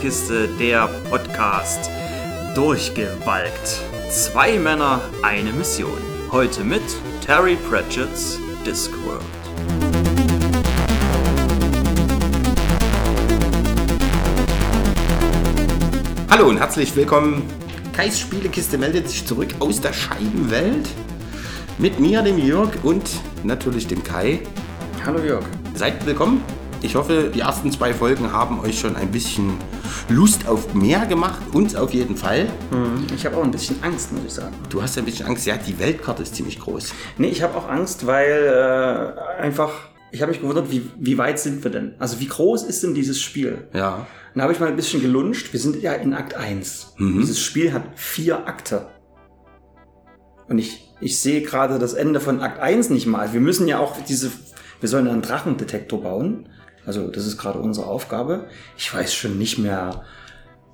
[0.00, 1.90] Spielekiste, der Podcast.
[2.54, 3.82] Durchgewalkt.
[4.10, 5.92] Zwei Männer, eine Mission.
[6.32, 6.80] Heute mit
[7.22, 9.20] Terry Pratchett's Discworld.
[16.30, 17.42] Hallo und herzlich willkommen.
[17.92, 20.88] Kais Spielekiste meldet sich zurück aus der Scheibenwelt.
[21.76, 23.10] Mit mir, dem Jörg und
[23.44, 24.40] natürlich dem Kai.
[25.04, 25.44] Hallo Jörg.
[25.74, 26.42] Seid willkommen.
[26.80, 29.58] Ich hoffe, die ersten zwei Folgen haben euch schon ein bisschen
[30.10, 31.40] Lust auf mehr gemacht.
[31.52, 32.48] Uns auf jeden Fall.
[33.14, 34.54] Ich habe auch ein bisschen Angst, muss ich sagen.
[34.68, 35.46] Du hast ein bisschen Angst.
[35.46, 36.92] Ja, die Weltkarte ist ziemlich groß.
[37.16, 39.70] Nee, ich habe auch Angst, weil äh, einfach,
[40.10, 41.94] ich habe mich gewundert, wie, wie weit sind wir denn?
[42.00, 43.68] Also wie groß ist denn dieses Spiel?
[43.72, 44.08] Ja.
[44.34, 45.52] Dann habe ich mal ein bisschen gelunscht.
[45.52, 46.94] Wir sind ja in Akt 1.
[46.98, 48.88] Dieses Spiel hat vier Akte.
[50.48, 53.32] Und ich, ich sehe gerade das Ende von Akt 1 nicht mal.
[53.32, 54.32] Wir müssen ja auch diese,
[54.80, 56.48] wir sollen einen Drachendetektor bauen.
[56.86, 58.46] Also das ist gerade unsere Aufgabe.
[58.76, 60.04] Ich weiß schon nicht mehr,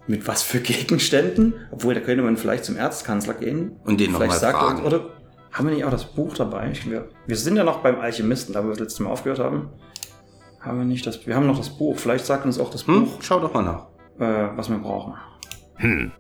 [0.06, 1.54] mit was für Gegenständen.
[1.70, 3.76] Obwohl, da könnte man vielleicht zum Erzkanzler gehen.
[3.84, 4.76] Und den noch vielleicht mal sagt fragen.
[4.78, 5.10] Uns, oder
[5.52, 6.72] haben wir nicht auch das Buch dabei?
[6.84, 9.70] Wir, wir sind ja noch beim Alchemisten, da wir das letzte Mal aufgehört haben.
[10.60, 11.96] Haben wir nicht das, wir haben noch das Buch.
[11.98, 13.04] Vielleicht sagt uns auch das Hm?
[13.04, 13.86] Buch, Schau doch mal nach.
[14.18, 15.14] äh, was wir brauchen.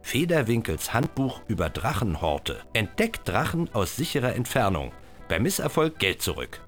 [0.02, 2.58] Federwinkels Handbuch über Drachenhorte.
[2.74, 4.92] Entdeckt Drachen aus sicherer Entfernung.
[5.28, 6.60] Bei Misserfolg Geld zurück.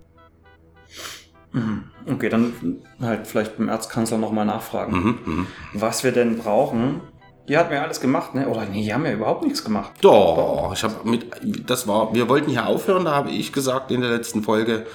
[2.06, 2.52] Okay, dann
[3.00, 7.00] halt vielleicht beim Erzkanzler nochmal nachfragen, Mhm, was wir denn brauchen.
[7.48, 8.46] Die hat mir alles gemacht, ne?
[8.48, 9.92] Oder nee, die haben ja überhaupt nichts gemacht.
[10.02, 11.26] Doch, ich habe mit,
[11.68, 14.86] das war, wir wollten hier aufhören, da habe ich gesagt in der letzten Folge,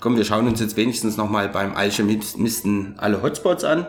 [0.00, 3.86] komm, wir schauen uns jetzt wenigstens nochmal beim Alchemisten alle Hotspots an.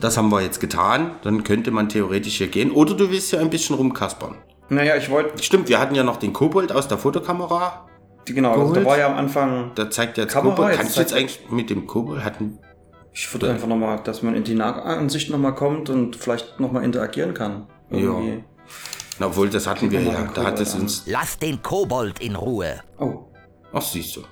[0.00, 2.70] Das haben wir jetzt getan, dann könnte man theoretisch hier gehen.
[2.70, 4.36] Oder du willst ja ein bisschen rumkaspern.
[4.70, 7.86] Naja, ich wollte, Stimmt, wir hatten ja noch den Kobold aus der Fotokamera.
[8.24, 10.70] Genau, also da war ja am Anfang, Da zeigt jetzt Kamera, Kobold.
[10.72, 12.58] jetzt Kannst du jetzt eigentlich mit dem Kobold hatten?
[13.12, 17.34] ich würde einfach nochmal, dass man in die Nahansicht nochmal kommt und vielleicht nochmal interagieren
[17.34, 17.66] kann.
[17.90, 18.44] Irgendwie.
[19.18, 20.12] Na, obwohl, das hatten wir ja.
[20.12, 21.02] Da hat Kobold es uns.
[21.06, 22.80] Lass den Kobold in Ruhe.
[22.98, 23.24] Oh,
[23.72, 24.22] Ach, siehst du.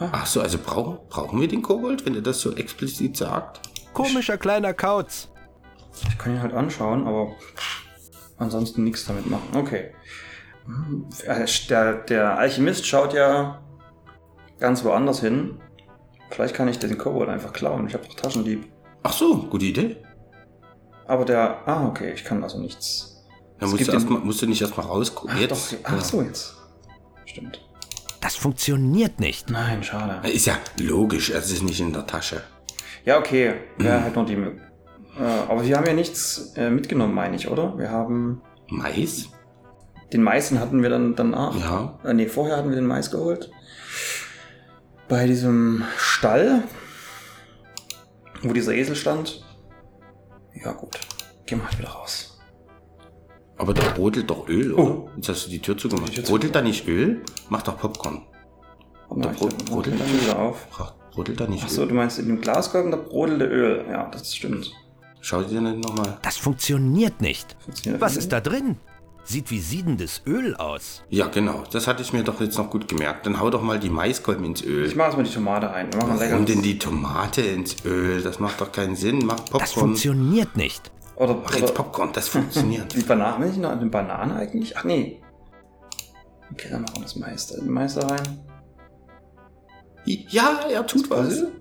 [0.00, 3.60] Ach so, also brauchen, brauchen wir den Kobold, wenn er das so explizit sagt?
[3.92, 5.28] Komischer kleiner Kauz.
[6.08, 7.32] ich kann ihn halt anschauen, aber
[8.36, 9.48] ansonsten nichts damit machen.
[9.54, 9.90] Okay.
[11.24, 13.62] Äh, Der, der Alchemist schaut ja
[14.58, 15.60] ganz woanders hin.
[16.30, 17.86] Vielleicht kann ich den Kobold einfach klauen.
[17.86, 18.66] Ich habe doch Taschendieb.
[19.02, 19.96] Ach so, gute Idee.
[21.06, 21.66] Aber der.
[21.66, 23.24] Ah, okay, ich kann also nichts.
[23.58, 25.30] Da Es musst du, erst mal, musst du nicht erstmal rausgucken.
[25.34, 25.72] Ach, Jetzt.
[25.72, 26.54] doch, ach so, jetzt.
[27.24, 27.60] Stimmt.
[28.20, 29.48] Das funktioniert nicht.
[29.48, 30.28] Nein, schade.
[30.28, 32.42] Ist ja logisch, es ist nicht in der Tasche.
[33.04, 33.54] Ja, okay.
[33.78, 34.34] Wäre halt noch die.
[34.34, 34.52] Äh,
[35.48, 37.76] aber wir haben ja nichts äh, mitgenommen, meine ich, oder?
[37.78, 38.42] Wir haben.
[38.68, 39.28] Mais?
[40.12, 41.54] Den Mais den hatten wir dann danach.
[41.58, 41.98] Ja.
[42.04, 43.50] Äh, nee, vorher hatten wir den Mais geholt.
[45.08, 46.62] Bei diesem Stall,
[48.42, 49.44] wo dieser Esel stand.
[50.54, 50.98] Ja, gut.
[51.46, 52.38] Gehen wir halt wieder raus.
[53.56, 54.82] Aber da brodelt doch Öl, oder?
[54.82, 55.10] Oh.
[55.16, 56.10] Jetzt hast du die Tür zugemacht.
[56.12, 57.22] Die Tür Brodelt da nicht Öl?
[57.48, 58.22] Mach doch Popcorn.
[59.08, 60.66] Und Da bro- brodelt dann wieder auf.
[61.12, 61.88] Brodelt da nicht Achso, Öl?
[61.88, 63.84] du meinst in dem Glaskolben, da brodelte Öl.
[63.90, 64.72] Ja, das stimmt.
[65.20, 66.18] Schau dir nicht nochmal.
[66.22, 67.56] Das funktioniert nicht.
[67.60, 68.76] Funktioniert Was das ist da drin?
[69.28, 71.02] Sieht wie siedendes Öl aus.
[71.10, 71.62] Ja, genau.
[71.70, 73.26] Das hatte ich mir doch jetzt noch gut gemerkt.
[73.26, 74.86] Dann hau doch mal die Maiskolben ins Öl.
[74.86, 75.92] Ich mache erstmal die Tomate rein.
[75.92, 78.22] Wir machen Warum denn die Tomate ins Öl?
[78.22, 79.18] Das macht doch keinen Sinn.
[79.26, 79.68] Mach Das Popcorn.
[79.88, 80.90] funktioniert nicht.
[81.16, 82.94] Oder, Mach jetzt Popcorn, das funktioniert.
[82.96, 83.44] die Banane.
[83.44, 84.74] Will ich noch eine Banane eigentlich?
[84.78, 85.20] Ach nee.
[86.50, 87.46] Okay, dann machen wir das Mais.
[87.48, 88.38] da- Mais da rein.
[90.06, 91.42] ja, er tut was.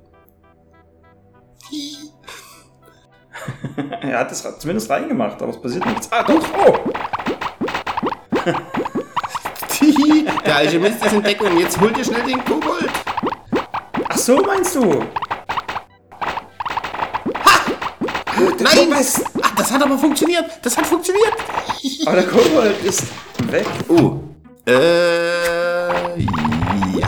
[4.01, 6.11] Er hat es zumindest reingemacht, aber es passiert nichts.
[6.11, 6.43] Ah, doch!
[6.65, 6.77] Oh!
[10.57, 11.59] Alchemist ist in Deckung.
[11.59, 12.89] Jetzt hol dir schnell den Kobold.
[14.09, 15.03] Ach so, meinst du?
[18.59, 18.91] Nein!
[19.43, 20.45] Ach, das hat aber funktioniert.
[20.63, 21.33] Das hat funktioniert.
[22.07, 23.03] Aber der Kobold ist
[23.51, 23.67] weg.
[23.87, 24.19] Oh.
[24.65, 26.21] Äh.
[26.97, 27.07] Ja.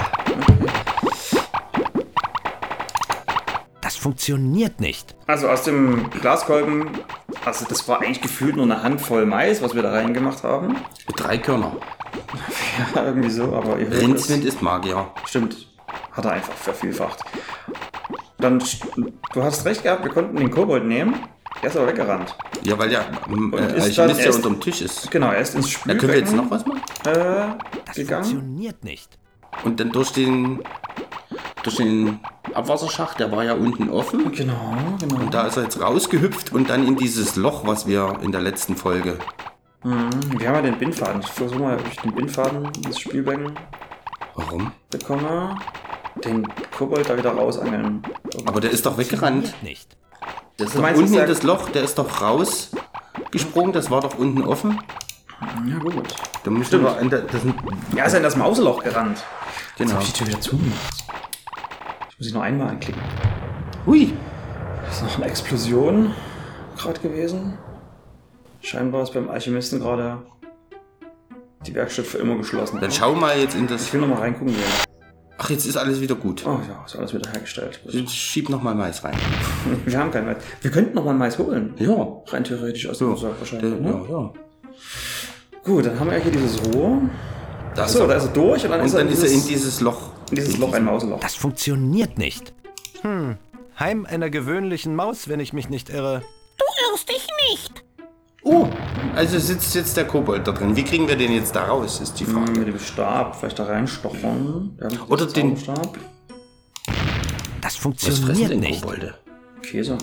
[3.82, 5.16] Das funktioniert nicht.
[5.26, 6.92] Also aus dem Glaskolben,
[7.44, 10.76] also das war eigentlich gefühlt nur eine Handvoll Mais, was wir da reingemacht haben.
[11.16, 11.76] Drei Körner.
[12.96, 14.02] Ja, irgendwie so, aber ihr hört.
[14.02, 15.08] Rindswind ist Magier.
[15.26, 15.68] Stimmt.
[16.12, 17.20] Hat er einfach vervielfacht.
[18.38, 18.62] Dann,
[19.34, 21.16] du hast recht gehabt, wir konnten den Kobold nehmen.
[21.62, 22.36] Der ist aber weggerannt.
[22.64, 25.10] Ja, weil der ähm, Und äh, ist dann ja erst- unterm Tisch ist.
[25.12, 26.82] Genau, er ist ins Da Spülbecken können wir jetzt noch was machen.
[27.06, 28.24] äh, Das gegangen.
[28.24, 29.10] funktioniert nicht.
[29.66, 30.64] Und dann durch den
[31.64, 32.20] durch den
[32.54, 34.32] Abwasserschacht, der war ja unten offen.
[34.32, 35.16] Genau, genau.
[35.18, 38.40] Und da ist er jetzt rausgehüpft und dann in dieses Loch, was wir in der
[38.42, 39.18] letzten Folge.
[39.84, 40.10] Mhm,
[40.40, 41.22] Wir haben ja den Bindfaden.
[41.22, 43.54] Ich versuche mal, ob ich den Bindfaden ins Spülbecken
[44.36, 44.72] Warum?
[44.90, 45.56] bekomme.
[46.26, 46.46] Den
[46.78, 48.04] Kobold da wieder rausangeln.
[48.46, 49.54] Aber der ist doch weggerannt.
[49.64, 49.96] Nicht.
[50.58, 53.72] Das ist Du doch meinst, unten dass in der- das Loch, der ist doch rausgesprungen,
[53.72, 54.82] das war doch unten offen.
[55.66, 56.14] Ja, gut.
[56.44, 57.56] Da musst du aber an der, das sind,
[57.96, 59.20] Ja, ist ja in das Mauseloch gerannt.
[59.20, 59.94] Jetzt genau.
[59.94, 61.06] hab ich die Tür wieder zugemacht.
[62.10, 63.02] Ich muss ich noch einmal anklicken.
[63.86, 64.14] Hui,
[64.86, 66.14] Das ist noch eine Explosion
[66.78, 67.58] gerade gewesen.
[68.62, 70.20] Scheinbar ist beim Alchemisten gerade
[71.66, 72.80] die Werkstatt für immer geschlossen.
[72.80, 73.94] dann schau mal jetzt in Ich das.
[73.94, 74.64] will noch mal reingucken gehen.
[75.38, 76.46] Ach, jetzt ist alles wieder gut.
[76.46, 77.80] Oh ja, ist alles wieder hergestellt.
[77.88, 79.16] Jetzt schieb noch mal Mais rein.
[79.86, 80.38] Wir haben kein Mais.
[80.62, 81.74] Wir könnten noch mal ein Mais holen.
[81.78, 81.96] Ja.
[82.28, 83.80] Rein theoretisch aus dem Sack Der, wahrscheinlich.
[83.80, 84.06] Ne?
[84.10, 84.34] ja, ja.
[85.64, 87.02] Gut, dann haben wir hier dieses Rohr.
[87.76, 89.30] Da Achso, da ist er durch und dann, und ist, er dann in ist er
[89.32, 90.12] in dieses, Loch.
[90.30, 91.20] in dieses Loch ein Mauseloch.
[91.22, 92.54] Das funktioniert nicht.
[93.02, 93.38] Hm,
[93.80, 96.22] Heim einer gewöhnlichen Maus, wenn ich mich nicht irre.
[98.44, 98.68] Oh,
[99.16, 100.76] also sitzt jetzt der Kobold da drin.
[100.76, 102.60] Wie kriegen wir den jetzt da raus, ist die Hm, Frage.
[102.60, 104.78] Mit dem Stab vielleicht da reinstochern.
[105.10, 105.98] Oder den- Zauberstab.
[107.62, 108.82] Das Was fressen funktioniert denn nicht.
[108.82, 109.16] Kobolde?
[109.62, 109.98] Käse.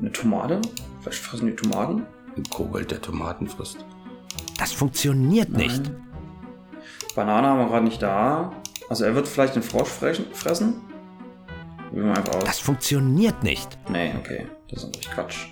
[0.00, 0.60] Eine Tomate.
[1.00, 2.04] Vielleicht fressen die Tomaten.
[2.36, 3.78] Ein Kobold, der Tomaten frisst.
[4.58, 5.90] Das funktioniert nicht.
[7.14, 8.52] Banane haben wir gerade nicht da.
[8.88, 10.26] Also er wird vielleicht den Frosch fressen.
[10.32, 10.80] fressen.
[11.88, 12.44] Probieren wir einfach aus.
[12.44, 13.78] Das funktioniert nicht.
[13.88, 14.46] Nee, okay.
[14.68, 15.46] Das ist natürlich Quatsch.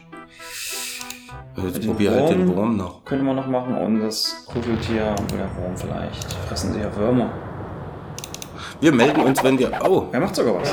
[1.56, 2.76] Jetzt Den probier halt den Wurm.
[2.76, 3.04] Noch.
[3.04, 6.32] Könnte man noch machen und das Kugeltier und der Wurm vielleicht.
[6.48, 7.30] Fressen sie ja Würmer.
[8.80, 9.70] Wir melden uns, wenn wir.
[9.84, 10.72] Oh, Er macht sogar was.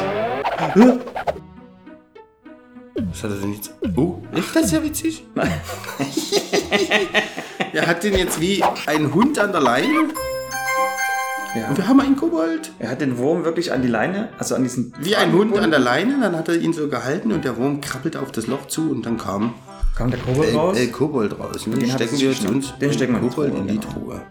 [2.96, 3.74] was hat er denn jetzt?
[3.96, 5.26] Oh, ist das ja witzig?
[5.36, 5.52] Nein.
[7.72, 10.10] Er hat den jetzt wie ein Hund an der Leine.
[11.56, 11.70] Ja.
[11.70, 12.72] Und wir haben einen Kobold.
[12.80, 14.92] Er hat den Wurm wirklich an die Leine, also an diesen.
[15.00, 16.18] Wie ein Hund an der Leine.
[16.20, 19.06] Dann hat er ihn so gehalten und der Wurm krabbelt auf das Loch zu und
[19.06, 19.54] dann kam
[20.00, 20.78] Kam der Kobold El, raus?
[20.78, 21.68] El Kobold raus.
[21.68, 23.80] Und Den stecken wir jetzt uns Den stecken wir in die Kobold Truhe, in die
[23.80, 23.92] genau.
[23.94, 24.22] Truhe.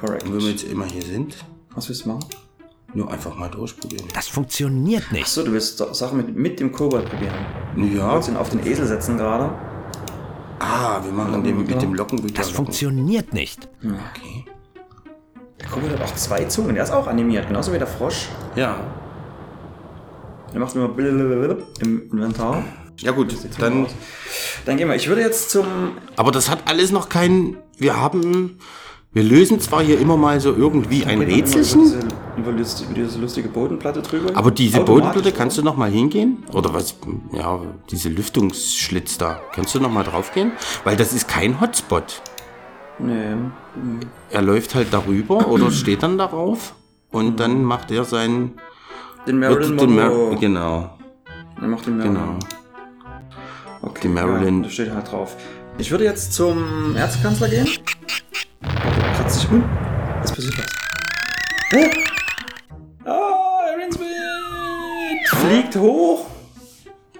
[0.00, 0.24] Correct.
[0.24, 1.36] Und wenn wir jetzt immer hier sind,
[1.72, 2.24] Was willst du machen?
[2.94, 4.06] nur einfach mal durchprobieren.
[4.12, 5.22] Das funktioniert nicht.
[5.22, 7.34] Achso, du willst Sachen mit, mit dem Kobold probieren.
[7.76, 8.10] Du Ja.
[8.10, 9.50] wolltest ihn auf den Esel setzen gerade.
[10.58, 12.34] Ah, wir machen den mit dem Lockenwitter.
[12.42, 13.68] Das funktioniert nicht.
[13.84, 14.46] Okay.
[15.60, 16.74] Der Kobold hat auch zwei Zungen.
[16.74, 18.26] Der ist auch animiert, genauso wie der Frosch.
[18.56, 18.80] Ja.
[20.52, 22.64] Der macht immer im Inventar.
[22.98, 23.86] Ja gut, dann.
[24.64, 24.96] Dann gehen wir.
[24.96, 25.66] Ich würde jetzt zum.
[26.16, 27.56] Aber das hat alles noch keinen.
[27.76, 28.58] Wir haben.
[29.12, 31.80] Wir lösen zwar hier immer mal so irgendwie ein Rätselchen,
[32.36, 34.36] Über diese, über diese, lustige Bodenplatte drüber.
[34.36, 36.44] aber diese Bodenplatte, kannst du noch mal hingehen?
[36.52, 36.94] Oder was?
[37.32, 37.58] Ja,
[37.90, 39.40] diese Lüftungsschlitz da.
[39.54, 40.52] Kannst du noch mal drauf gehen?
[40.84, 42.20] Weil das ist kein Hotspot.
[42.98, 43.34] Nee.
[44.30, 46.74] Er läuft halt darüber oder steht dann darauf
[47.10, 48.60] und dann macht er seinen.
[49.26, 50.36] Den Marilyn Mar- Monroe.
[50.38, 50.98] genau,
[51.60, 52.14] Er macht den Marilyn.
[52.14, 52.38] genau.
[53.82, 54.58] Okay, Die Marilyn.
[54.58, 55.36] Ja, da steht halt drauf.
[55.78, 57.68] Ich würde jetzt zum Erzkanzler gehen.
[58.60, 59.64] Warte, kratzt sich um.
[60.22, 60.66] Was passiert was?
[61.70, 61.90] Hä?
[63.04, 64.08] Ah, Arinsmith!
[65.28, 66.26] Fliegt hoch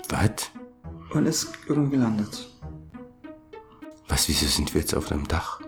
[0.09, 0.31] Was?
[1.11, 2.49] und ist irgendwo gelandet.
[4.09, 5.61] Was, wieso sind wir jetzt auf einem Dach?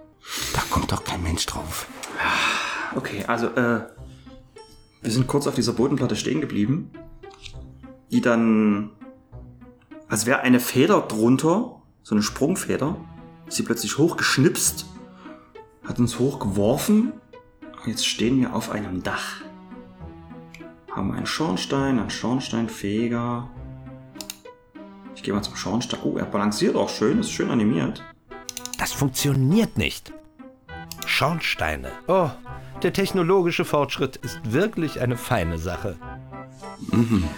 [0.54, 1.86] Da kommt doch kein Mensch drauf.
[2.96, 3.82] Okay, also, äh,
[5.02, 6.90] wir sind kurz auf dieser Bodenplatte stehen geblieben,
[8.10, 8.90] die dann,
[10.10, 12.96] als wäre eine Feder drunter, so eine Sprungfeder,
[13.46, 14.86] ist sie plötzlich hochgeschnipst,
[15.86, 17.12] hat uns hochgeworfen.
[17.62, 19.40] Und jetzt stehen wir auf einem Dach.
[20.90, 23.48] Haben einen Schornstein, einen Schornsteinfeger.
[25.14, 26.00] Ich gehe mal zum Schornstein.
[26.02, 28.02] Oh, er balanciert auch schön, ist schön animiert.
[28.78, 30.12] Das funktioniert nicht.
[31.06, 31.92] Schornsteine.
[32.08, 32.30] Oh,
[32.82, 35.96] der technologische Fortschritt ist wirklich eine feine Sache.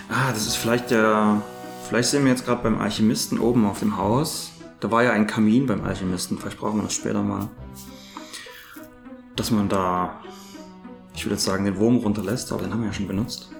[0.09, 1.43] Ah, das ist vielleicht der.
[1.93, 4.53] Vielleicht sind wir jetzt gerade beim Alchemisten oben auf dem Haus.
[4.81, 6.39] Da war ja ein Kamin beim Alchemisten.
[6.39, 7.51] Vielleicht brauchen wir das später mal.
[9.37, 10.19] Dass man da.
[11.15, 13.51] Ich würde jetzt sagen, den Wurm runterlässt, aber den haben wir ja schon benutzt.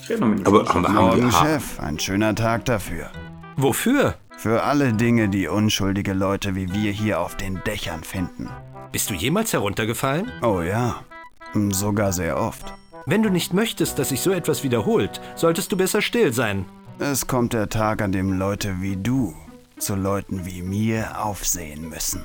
[0.00, 0.96] Ich rede noch mit dem Aber Schornstein.
[0.96, 1.30] haben, haben wir.
[1.32, 1.78] Chef.
[1.80, 3.10] Ein schöner Tag dafür.
[3.58, 4.14] Wofür?
[4.38, 8.48] Für alle Dinge, die unschuldige Leute wie wir hier auf den Dächern finden.
[8.90, 10.32] Bist du jemals heruntergefallen?
[10.40, 11.04] Oh ja.
[11.72, 12.72] Sogar sehr oft.
[13.06, 16.66] Wenn du nicht möchtest, dass sich so etwas wiederholt, solltest du besser still sein.
[16.98, 19.34] Es kommt der Tag, an dem Leute wie du
[19.78, 22.24] zu Leuten wie mir aufsehen müssen.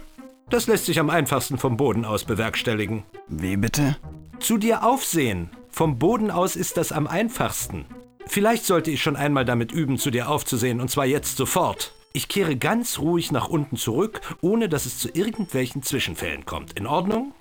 [0.50, 3.03] Das lässt sich am einfachsten vom Boden aus bewerkstelligen.
[3.27, 3.98] Wie bitte?
[4.39, 5.50] Zu dir aufsehen.
[5.70, 7.86] Vom Boden aus ist das am einfachsten.
[8.27, 11.94] Vielleicht sollte ich schon einmal damit üben, zu dir aufzusehen, und zwar jetzt sofort.
[12.13, 16.74] Ich kehre ganz ruhig nach unten zurück, ohne dass es zu irgendwelchen Zwischenfällen kommt.
[16.74, 17.34] In Ordnung?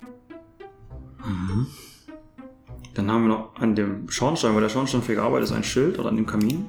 [2.95, 6.09] Dann haben wir noch an dem Schornstein, wo der Schornsteinfeger arbeitet, ist ein Schild oder
[6.09, 6.65] an dem Kamin.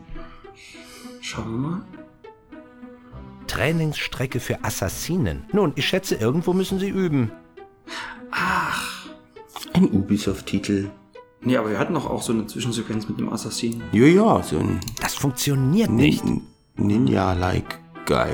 [1.21, 1.83] Schauen wir mal.
[3.47, 5.45] Trainingsstrecke für Assassinen.
[5.53, 7.31] Nun, ich schätze, irgendwo müssen sie üben.
[9.73, 10.91] ein Ubisoft-Titel.
[11.43, 13.83] Nee, aber wir hatten doch auch so eine Zwischensequenz mit dem Assassinen.
[13.93, 16.25] Ja, ja, so ein Das funktioniert nicht.
[16.25, 16.43] Nin-
[16.77, 18.31] Ninja-like Guy.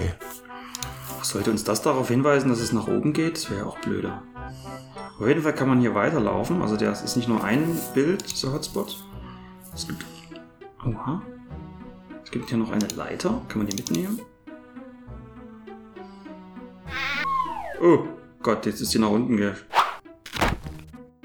[1.22, 3.36] Sollte uns das darauf hinweisen, dass es nach oben geht?
[3.36, 4.22] Das wäre ja auch blöder.
[5.18, 6.62] Auf jeden Fall kann man hier weiterlaufen.
[6.62, 8.96] Also der ist nicht nur ein Bild, dieser Hotspot.
[9.74, 10.04] Es gibt.
[10.84, 11.22] Oha.
[12.24, 13.40] Es gibt hier noch eine Leiter.
[13.48, 14.20] Kann man die mitnehmen?
[17.80, 18.04] Oh
[18.42, 19.54] Gott, jetzt ist die nach unten ge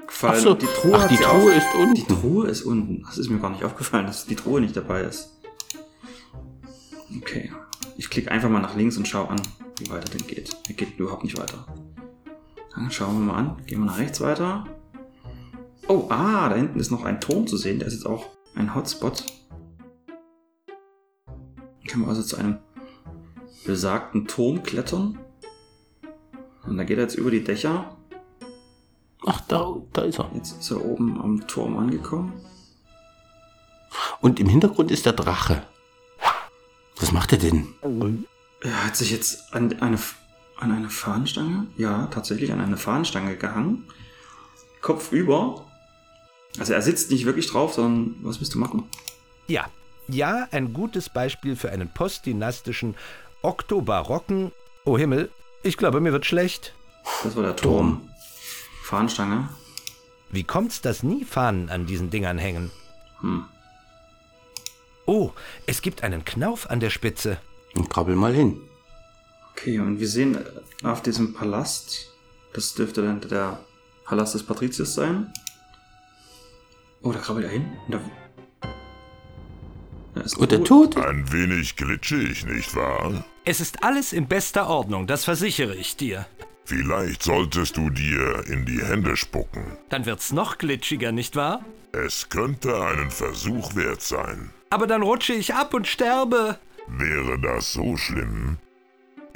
[0.06, 0.42] gefallen.
[0.42, 1.96] So, die Truhe, ach, die Truhe ist unten.
[1.96, 3.04] Die Truhe ist unten.
[3.04, 5.38] Das ist mir gar nicht aufgefallen, dass die Truhe nicht dabei ist.
[7.16, 7.52] Okay.
[7.98, 9.42] Ich klicke einfach mal nach links und schaue an,
[9.80, 10.56] wie weiter denn geht.
[10.68, 11.66] Er geht überhaupt nicht weiter.
[12.78, 13.66] Dann schauen wir mal an.
[13.66, 14.66] Gehen wir nach rechts weiter.
[15.88, 17.80] Oh, ah, da hinten ist noch ein Turm zu sehen.
[17.80, 19.26] Der ist jetzt auch ein Hotspot.
[21.88, 22.60] Können wir also zu einem
[23.66, 25.18] besagten Turm klettern.
[26.68, 27.98] Und da geht er jetzt über die Dächer.
[29.26, 30.30] Ach, da, da ist er.
[30.36, 32.34] Jetzt ist er oben am Turm angekommen.
[34.22, 35.64] Und im Hintergrund ist der Drache.
[37.00, 37.68] Was macht er denn?
[38.62, 39.98] Er hat sich jetzt an eine,
[40.60, 43.86] an eine Fahnenstange, ja, tatsächlich an eine Fahnenstange gehangen.
[44.82, 45.66] Kopf über.
[46.60, 48.84] Also er sitzt nicht wirklich drauf, sondern was willst du machen?
[49.48, 49.68] Ja,
[50.08, 52.96] ja, ein gutes Beispiel für einen postdynastischen,
[53.42, 54.52] oktobarocken.
[54.86, 55.30] Oh Himmel,
[55.64, 56.74] ich glaube, mir wird schlecht.
[57.24, 58.10] Das war der Turm.
[58.84, 59.50] Fahnenstange.
[60.30, 62.72] Wie kommt's, dass nie Fahnen an diesen Dingern hängen?
[63.22, 63.46] Hm.
[65.06, 65.32] Oh,
[65.66, 67.38] es gibt einen Knauf an der Spitze.
[67.76, 68.62] Und krabbel mal hin.
[69.58, 70.38] Okay, und wir sehen
[70.84, 72.14] auf diesem Palast,
[72.54, 73.60] das dürfte dann der
[74.06, 75.34] Palast des Patriziers sein.
[77.02, 77.66] Oh, da krabbelt er hin.
[77.88, 78.02] Und da,
[80.14, 80.64] da ist Und der.
[80.64, 80.96] Tod?
[80.98, 83.26] Ein wenig glitschig, nicht wahr?
[83.46, 86.28] Es ist alles in bester Ordnung, das versichere ich dir.
[86.66, 89.78] Vielleicht solltest du dir in die Hände spucken.
[89.90, 91.66] Dann wird's noch glitschiger, nicht wahr?
[91.94, 94.52] Es könnte einen Versuch wert sein.
[94.70, 96.60] Aber dann rutsche ich ab und sterbe.
[96.88, 98.60] Wäre das so schlimm?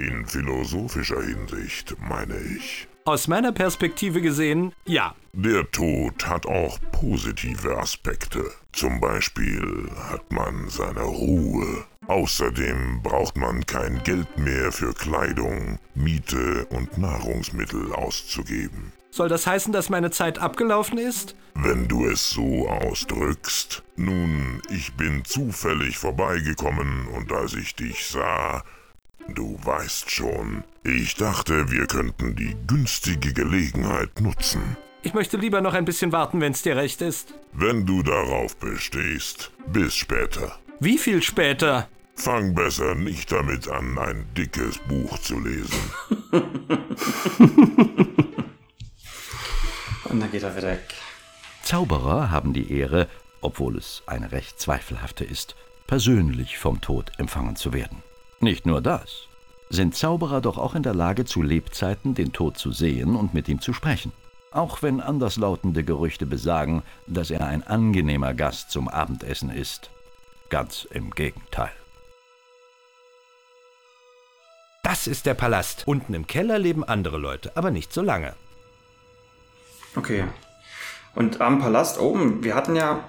[0.02, 2.88] In philosophischer Hinsicht, meine ich.
[3.06, 5.14] Aus meiner Perspektive gesehen, ja.
[5.34, 8.44] Der Tod hat auch positive Aspekte.
[8.74, 11.86] Zum Beispiel hat man seine Ruhe.
[12.08, 18.94] Außerdem braucht man kein Geld mehr für Kleidung, Miete und Nahrungsmittel auszugeben.
[19.12, 21.36] Soll das heißen, dass meine Zeit abgelaufen ist?
[21.54, 23.84] Wenn du es so ausdrückst.
[23.98, 28.64] Nun, ich bin zufällig vorbeigekommen und als ich dich sah,
[29.30, 34.78] du weißt schon, ich dachte, wir könnten die günstige Gelegenheit nutzen.
[35.04, 37.34] Ich möchte lieber noch ein bisschen warten, wenn's dir recht ist.
[37.54, 40.58] Wenn du darauf bestehst, bis später.
[40.80, 41.88] Wie viel später?
[42.16, 45.80] Fang besser nicht damit an, ein dickes Buch zu lesen.
[50.04, 50.94] Und dann geht er wieder weg.
[51.64, 53.08] Zauberer haben die Ehre,
[53.42, 55.56] obwohl es eine recht zweifelhafte ist,
[55.88, 58.04] persönlich vom Tod empfangen zu werden.
[58.42, 59.28] Nicht nur das.
[59.70, 63.48] Sind Zauberer doch auch in der Lage, zu Lebzeiten den Tod zu sehen und mit
[63.48, 64.12] ihm zu sprechen.
[64.52, 69.92] Auch wenn anderslautende Gerüchte besagen, dass er ein angenehmer Gast zum Abendessen ist.
[70.50, 71.72] Ganz im Gegenteil.
[74.84, 75.84] Das ist der Palast.
[75.86, 78.34] Unten im Keller leben andere Leute, aber nicht so lange.
[79.96, 80.26] Okay.
[81.14, 83.08] Und am Palast oben, wir hatten ja.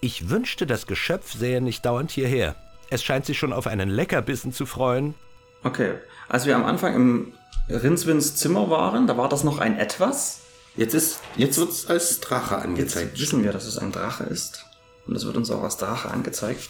[0.00, 2.54] Ich wünschte, das Geschöpf sähe nicht dauernd hierher.
[2.90, 5.14] Es scheint sich schon auf einen Leckerbissen zu freuen.
[5.62, 5.94] Okay.
[6.28, 7.32] Als wir am Anfang im
[7.68, 10.40] Rinswins Zimmer waren, da war das noch ein Etwas.
[10.76, 13.20] Jetzt, ist, jetzt wird es als Drache Jetzt angezeigt.
[13.20, 14.64] wissen wir, dass es ein Drache ist.
[15.06, 16.68] Und es wird uns auch als Drache angezeigt.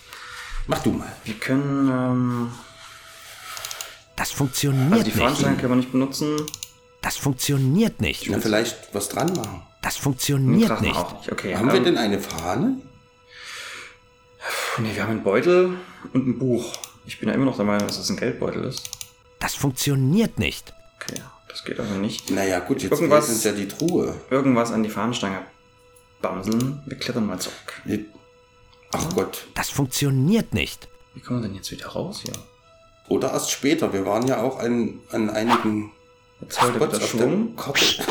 [0.67, 1.11] Mach du mal.
[1.25, 1.89] Wir können.
[1.89, 2.53] Ähm,
[4.17, 5.19] Das funktioniert also die nicht.
[5.19, 6.37] Fahnenstange können wir nicht benutzen.
[7.03, 8.29] Das funktioniert nicht.
[8.31, 9.63] Na, vielleicht was dran machen.
[9.83, 10.97] Das funktioniert Drachen nicht.
[10.97, 11.33] auch nicht.
[11.33, 11.57] Okay.
[11.57, 12.77] Haben wir ähm, denn eine Fahne?
[14.79, 15.77] Nee, wir haben einen Beutel
[16.13, 16.73] und ein Buch.
[17.07, 18.89] Ich bin ja immer noch der Meinung, dass es ein Geldbeutel ist.
[19.41, 20.73] Das funktioniert nicht.
[21.01, 22.31] Okay, das geht also nicht.
[22.31, 24.15] Naja, gut, jetzt Irgendwas- uns ja die Truhe.
[24.31, 25.43] Irgendwas an die Fahnenstange
[26.23, 26.83] bamseln.
[26.87, 27.83] Wir klettern mal zurück.
[28.93, 29.47] Ach Gott.
[29.55, 30.89] Das funktioniert nicht.
[31.15, 32.33] Wie kommen wir denn jetzt wieder raus hier?
[33.09, 33.93] Oder erst später.
[33.93, 35.93] Wir waren ja auch an, an einigen
[36.41, 37.55] Jetzt heute Spots auf Schwung.
[37.57, 37.81] Karte.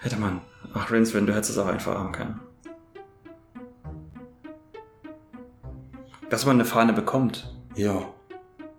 [0.00, 0.40] Hätte man.
[0.74, 2.40] Ach, Rins, wenn du hättest es auch einfach haben können.
[6.30, 7.52] Dass man eine Fahne bekommt.
[7.74, 8.02] ja.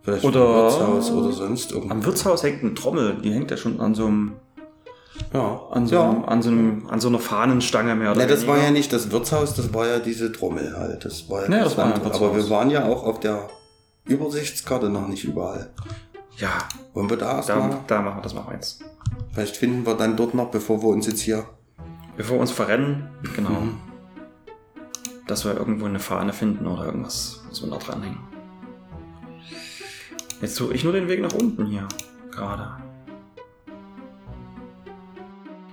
[0.02, 1.92] Vielleicht Oder- im Wirtshaus oder sonst irgendwo.
[1.94, 3.18] Am Wirtshaus hängt eine Trommel.
[3.22, 4.32] Die hängt ja schon an so einem.
[5.34, 5.62] Ja.
[5.72, 8.54] An so, einem, an so, einem, an so einer Fahnenstange mehr oder Ne, das war
[8.56, 8.68] weniger.
[8.68, 11.04] ja nicht das Wirtshaus, das war ja diese Trommel halt.
[11.04, 13.50] Das war ja Ne, das war ja Aber wir waren ja auch auf der
[14.06, 15.70] Übersichtskarte noch nicht überall.
[16.38, 16.50] Ja,
[16.94, 17.78] Wollen wir da da, erstmal?
[17.86, 18.82] da machen wir das machen wir jetzt.
[19.34, 21.44] Vielleicht finden wir dann dort noch, bevor wir uns jetzt hier.
[22.16, 23.58] Bevor wir uns verrennen, genau.
[25.28, 28.20] Dass wir irgendwo eine Fahne finden oder irgendwas, was wir da dranhängen.
[30.42, 31.88] Jetzt suche ich nur den Weg nach unten hier.
[32.32, 32.78] Gerade.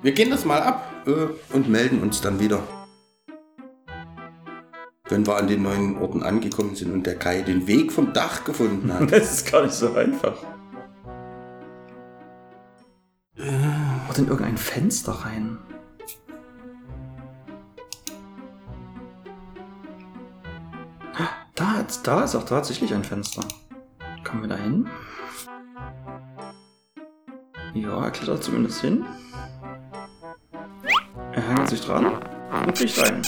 [0.02, 2.62] Wir gehen das mal ab äh, und melden uns dann wieder.
[5.08, 8.44] Wenn wir an den neuen Orten angekommen sind und der Kai den Weg vom Dach
[8.44, 9.10] gefunden hat.
[9.10, 10.36] Das ist gar nicht so einfach.
[13.38, 15.58] Oder in irgendein Fenster rein.
[21.56, 23.42] Da, da ist auch tatsächlich ein Fenster.
[24.24, 24.86] Kommen wir da hin?
[27.72, 29.06] Ja, er klettert zumindest hin.
[31.32, 32.12] Er hängt sich dran
[32.66, 33.22] und fliegt rein.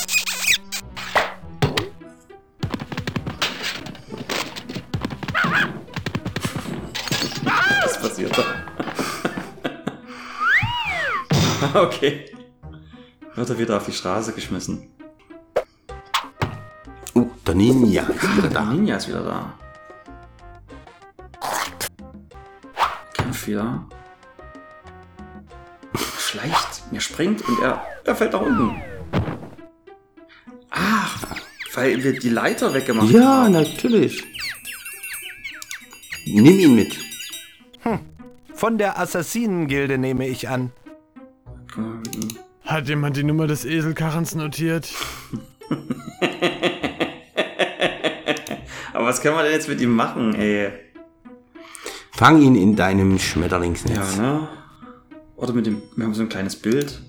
[7.82, 8.44] Was passiert da?
[11.80, 12.30] okay.
[13.35, 14.97] Wird er wieder auf die Straße geschmissen.
[17.18, 18.64] Oh, der Ninja ist wieder Der da.
[18.66, 19.54] Ninja ist wieder da.
[23.14, 23.84] Kämpft wieder.
[26.18, 28.80] Schleicht, er springt und er, er fällt nach unten.
[30.70, 31.25] Ach,
[31.75, 33.52] weil wir die Leiter weggemacht Ja, haben.
[33.52, 34.22] natürlich.
[36.26, 36.96] Nimm ihn mit.
[38.54, 40.72] Von der Assassinengilde nehme ich an.
[42.64, 44.88] Hat jemand die Nummer des Eselkarrens notiert?
[48.98, 50.72] Aber was können wir denn jetzt mit ihm machen, ey?
[52.10, 54.16] Fang ihn in deinem Schmetterlingsnetz.
[54.16, 54.48] Ja, ne?
[55.36, 57.00] Oder mit dem, wir haben so ein kleines Bild.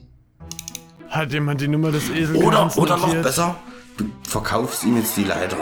[1.09, 3.55] Hat jemand die Nummer des Oder, Eselkarrens oder noch besser,
[3.97, 5.57] du verkaufst ihm jetzt die Leiter.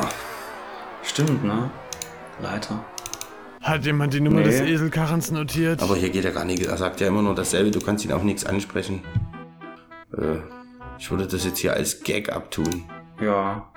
[1.01, 1.69] Stimmt, ne?
[2.41, 2.83] Leiter.
[3.61, 4.47] Hat jemand die Nummer Nee.
[4.47, 5.81] des Eselkarrens notiert?
[5.81, 6.61] Aber hier geht er gar nicht.
[6.65, 7.71] Er sagt ja immer nur dasselbe.
[7.71, 9.01] Du kannst ihn auch nichts ansprechen.
[10.11, 10.39] Äh,
[10.99, 12.83] ich würde das jetzt hier als Gag abtun.
[13.21, 13.71] Ja.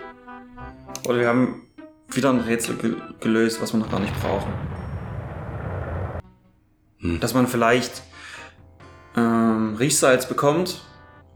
[1.07, 1.63] Oder wir haben
[2.17, 4.53] wieder ein Rätsel ge gelöst, was wir noch gar nicht brauchen.
[7.21, 8.03] Dass man vielleicht
[9.17, 10.83] ähm, Riechsalz bekommt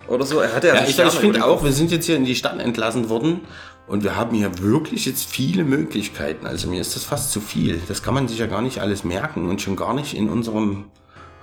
[0.09, 0.41] oder so.
[0.41, 2.61] Er hatte ja, Ja, ich, ich finde auch, wir sind jetzt hier in die Stadt
[2.61, 3.41] entlassen worden
[3.87, 6.47] und wir haben hier wirklich jetzt viele Möglichkeiten.
[6.47, 7.81] Also mir ist das fast zu viel.
[7.89, 10.85] Das kann man sich ja gar nicht alles merken und schon gar nicht in unserem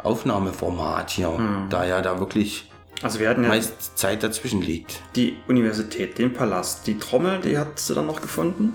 [0.04, 2.70] Aufnahmeformat hier, da ja da wirklich
[3.04, 5.00] Also wir hatten ja meist Zeit dazwischen liegt.
[5.16, 8.74] die Universität, den Palast, die Trommel, die hat sie dann noch gefunden.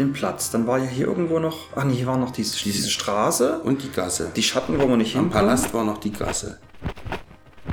[0.00, 0.50] Den Platz.
[0.50, 1.66] Dann war ja hier irgendwo noch.
[1.76, 3.60] Ach nee, hier war noch diese, diese Straße.
[3.60, 4.32] Und die Gasse.
[4.34, 5.46] Die Schatten, wo wir nicht Am hinkommen.
[5.46, 6.58] Palast war noch die Gasse.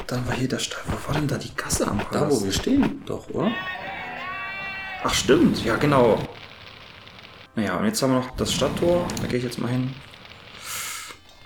[0.08, 0.84] Dann war hier der Stadt.
[0.88, 2.42] Wo war denn da die Gasse am Da, Palast?
[2.42, 3.50] wo wir stehen, doch, oder?
[5.04, 6.20] Ach stimmt, ja genau.
[7.56, 9.08] Naja, und jetzt haben wir noch das Stadttor.
[9.22, 9.94] Da gehe ich jetzt mal hin.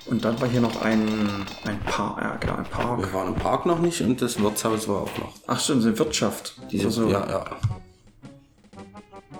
[0.08, 2.18] Und dann war hier noch ein, ein Park.
[2.22, 3.00] Ja, genau, ein Park.
[3.00, 5.34] Wir waren im Park noch nicht und das Wirtshaus war auch noch.
[5.46, 6.56] Ach stimmt, eine Wirtschaft.
[6.72, 7.46] Diese, Also, ja, ja.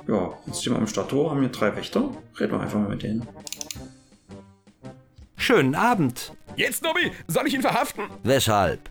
[0.08, 2.10] Ja, jetzt stehen wir am Stadttor, haben hier drei Wächter.
[2.40, 3.28] Reden wir einfach mal mit denen.
[5.38, 6.34] Schönen Abend.
[6.56, 8.04] Jetzt, Nobby, soll ich ihn verhaften?
[8.24, 8.90] Weshalb?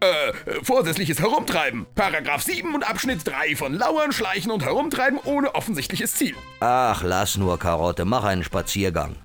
[0.00, 1.86] Äh, vorsätzliches Herumtreiben.
[1.94, 6.34] Paragraph 7 und Abschnitt 3 von Lauern, Schleichen und Herumtreiben ohne offensichtliches Ziel.
[6.60, 9.16] Ach, lass nur, Karotte, mach einen Spaziergang.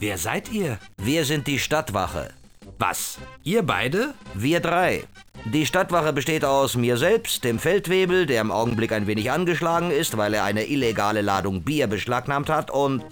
[0.00, 0.78] Wer seid ihr?
[0.98, 2.30] Wir sind die Stadtwache.
[2.78, 3.18] Was?
[3.42, 4.14] Ihr beide?
[4.34, 5.04] Wir drei.
[5.44, 10.16] Die Stadtwache besteht aus mir selbst, dem Feldwebel, der im Augenblick ein wenig angeschlagen ist,
[10.16, 13.04] weil er eine illegale Ladung Bier beschlagnahmt hat, und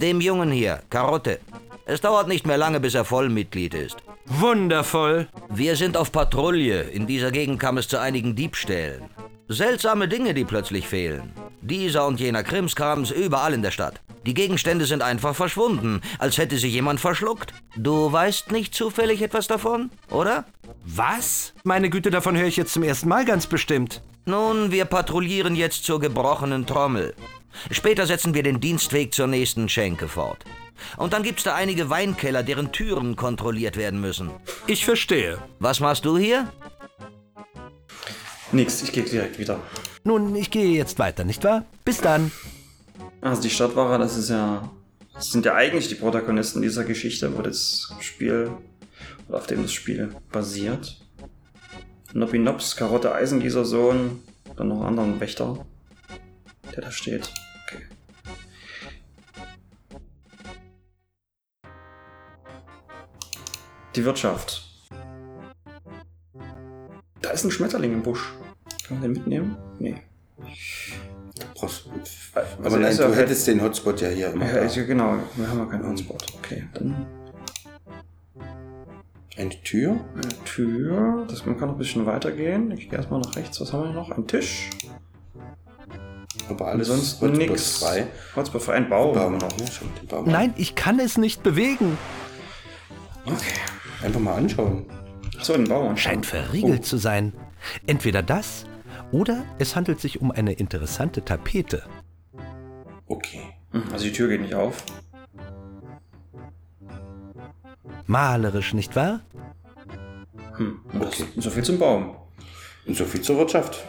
[0.00, 1.38] dem Jungen hier, Karotte.
[1.84, 3.98] Es dauert nicht mehr lange, bis er Vollmitglied ist.
[4.26, 5.28] Wundervoll.
[5.48, 6.82] Wir sind auf Patrouille.
[6.82, 9.04] In dieser Gegend kam es zu einigen Diebstählen.
[9.46, 11.32] Seltsame Dinge, die plötzlich fehlen.
[11.60, 14.00] Dieser und jener Krimskrams überall in der Stadt.
[14.26, 17.54] Die Gegenstände sind einfach verschwunden, als hätte sie jemand verschluckt.
[17.76, 20.44] Du weißt nicht zufällig etwas davon, oder?
[20.84, 21.54] Was?
[21.62, 24.02] Meine Güte, davon höre ich jetzt zum ersten Mal ganz bestimmt.
[24.24, 27.14] Nun, wir patrouillieren jetzt zur gebrochenen Trommel.
[27.70, 30.44] Später setzen wir den Dienstweg zur nächsten Schenke fort.
[30.96, 34.30] Und dann gibt's da einige Weinkeller, deren Türen kontrolliert werden müssen.
[34.66, 35.38] Ich verstehe.
[35.60, 36.52] Was machst du hier?
[38.50, 39.60] Nix, ich gehe direkt wieder.
[40.02, 41.64] Nun, ich gehe jetzt weiter, nicht wahr?
[41.84, 42.32] Bis dann.
[43.20, 44.70] Also die Stadtwache, das ist ja.
[45.14, 48.50] Das sind ja eigentlich die Protagonisten dieser Geschichte, wo das Spiel.
[49.28, 51.00] Auf dem das Spiel basiert.
[52.12, 54.22] Nobby Nobs, Karotte Eisengießer Sohn,
[54.56, 55.66] dann noch einen anderen Wächter,
[56.74, 57.32] der da steht.
[57.66, 57.82] Okay.
[63.96, 64.62] Die Wirtschaft.
[67.20, 68.32] Da ist ein Schmetterling im Busch.
[68.86, 69.56] Kann man den mitnehmen?
[69.78, 70.00] Nee.
[71.54, 71.86] Brauchst-
[72.34, 74.46] Also Aber nein, du hättest den Hotspot ja hier immer.
[74.46, 75.14] Ja, ja genau.
[75.36, 76.24] Wir haben ja keinen Hotspot.
[76.38, 77.06] Okay, dann.
[79.36, 80.00] Eine Tür?
[80.14, 81.26] Eine Tür.
[81.28, 82.70] Das, man kann noch ein bisschen weitergehen.
[82.70, 83.60] Ich gehe erstmal nach rechts.
[83.60, 84.10] Was haben wir noch?
[84.10, 84.70] Ein Tisch.
[86.48, 87.78] Aber alles nix.
[87.78, 88.06] frei.
[88.34, 89.14] Hotspot für einen Baum.
[89.14, 89.64] Baum noch, ne?
[90.00, 90.26] Den Baum.
[90.30, 91.98] Nein, ich kann es nicht bewegen.
[94.02, 94.86] Einfach mal anschauen.
[95.38, 95.96] Achso, ein Baum.
[95.96, 97.32] Scheint verriegelt zu sein.
[97.86, 98.64] Entweder das
[99.12, 101.82] oder es handelt sich um eine interessante Tapete.
[103.06, 103.42] Okay.
[103.72, 104.84] Hm, Also die Tür geht nicht auf.
[108.06, 109.20] Malerisch, nicht wahr?
[110.56, 110.80] Hm.
[111.00, 111.24] Okay.
[111.36, 112.16] So viel zum Baum.
[112.86, 113.84] Und so viel zur Wirtschaft.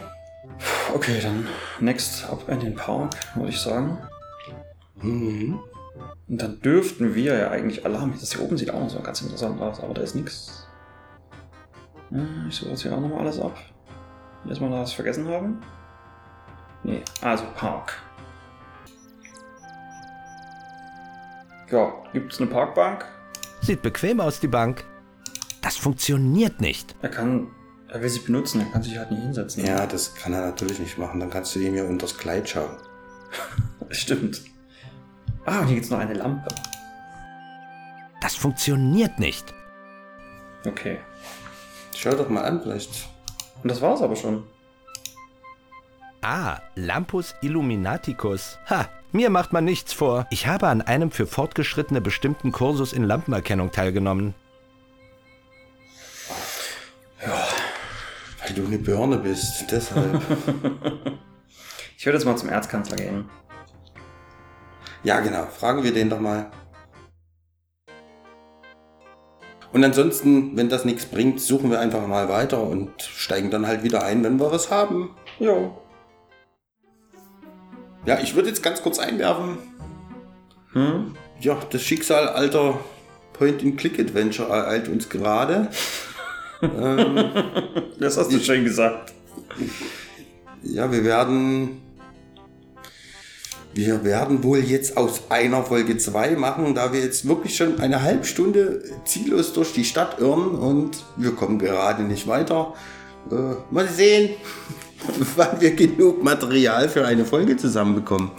[0.94, 1.46] Okay, dann
[1.80, 3.98] next ab in den Park, würde ich sagen.
[5.02, 5.60] Mhm.
[6.28, 8.14] Und dann dürften wir ja eigentlich Alarm.
[8.18, 10.66] Das hier oben sieht auch noch so ganz interessant aus, aber da ist nichts.
[12.48, 13.56] Ich suche jetzt hier auch nochmal alles ab.
[14.44, 15.60] Dass wir da was vergessen haben.
[16.84, 18.00] Nee, also Park.
[21.70, 23.04] Ja, gibt es eine Parkbank?
[23.60, 24.84] Sieht bequem aus, die Bank.
[25.60, 26.94] Das funktioniert nicht.
[27.02, 27.48] Er kann,
[27.88, 29.66] er will sie benutzen, er kann sich halt nicht hinsetzen.
[29.66, 31.20] Ja, das kann er natürlich nicht machen.
[31.20, 32.76] Dann kannst du ihm ja unters Kleid schauen.
[33.90, 34.42] Stimmt.
[35.44, 36.48] Ah, und hier gibt es noch eine Lampe.
[38.20, 39.52] Das funktioniert nicht.
[40.66, 40.98] Okay.
[41.94, 43.08] Schau doch mal an, vielleicht.
[43.62, 44.44] Und das war's aber schon.
[46.22, 48.58] Ah, Lampus Illuminaticus.
[48.68, 50.26] Ha, mir macht man nichts vor.
[50.30, 54.34] Ich habe an einem für Fortgeschrittene bestimmten Kursus in Lampenerkennung teilgenommen.
[57.20, 59.70] Weil du eine Birne bist.
[59.70, 60.22] Deshalb.
[62.00, 63.28] Ich würde jetzt mal zum Erzkanzler gehen.
[65.02, 65.46] ja, genau.
[65.46, 66.48] Fragen wir den doch mal.
[69.72, 73.82] Und ansonsten, wenn das nichts bringt, suchen wir einfach mal weiter und steigen dann halt
[73.82, 75.10] wieder ein, wenn wir was haben.
[75.38, 75.76] Jo.
[78.06, 79.58] Ja, ich würde jetzt ganz kurz einwerfen.
[80.72, 81.14] Hm?
[81.40, 82.78] Ja, das Schicksal alter
[83.34, 85.68] Point-and-Click-Adventure ereilt uns gerade.
[86.62, 87.30] ähm,
[88.00, 89.12] Das hast du schön gesagt.
[90.62, 91.82] ja, wir werden.
[93.78, 98.02] Wir werden wohl jetzt aus einer Folge 2 machen, da wir jetzt wirklich schon eine
[98.02, 102.74] halbe Stunde ziellos durch die Stadt irren und wir kommen gerade nicht weiter.
[103.30, 103.34] Äh,
[103.70, 104.30] mal sehen,
[105.36, 108.32] wann wir genug Material für eine Folge zusammenbekommen,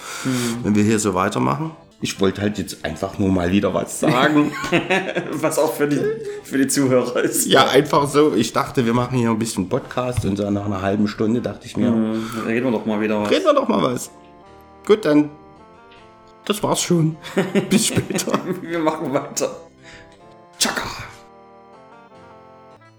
[0.63, 1.71] wenn wir hier so weitermachen.
[2.01, 4.51] Ich wollte halt jetzt einfach nur mal wieder was sagen.
[5.31, 6.01] Was auch für die,
[6.43, 7.45] für die Zuhörer ist.
[7.45, 8.33] ja, einfach so.
[8.35, 11.65] Ich dachte, wir machen hier ein bisschen Podcast und so nach einer halben Stunde dachte
[11.65, 13.29] ich mir, Hm, dann reden wir doch mal wieder was.
[13.31, 14.09] reden wir doch mal was.
[14.89, 15.29] Gut, dann.
[16.45, 17.15] Das war's schon.
[17.69, 18.31] Bis später.
[18.63, 19.51] Wir machen weiter.
[20.57, 20.89] Tschakka.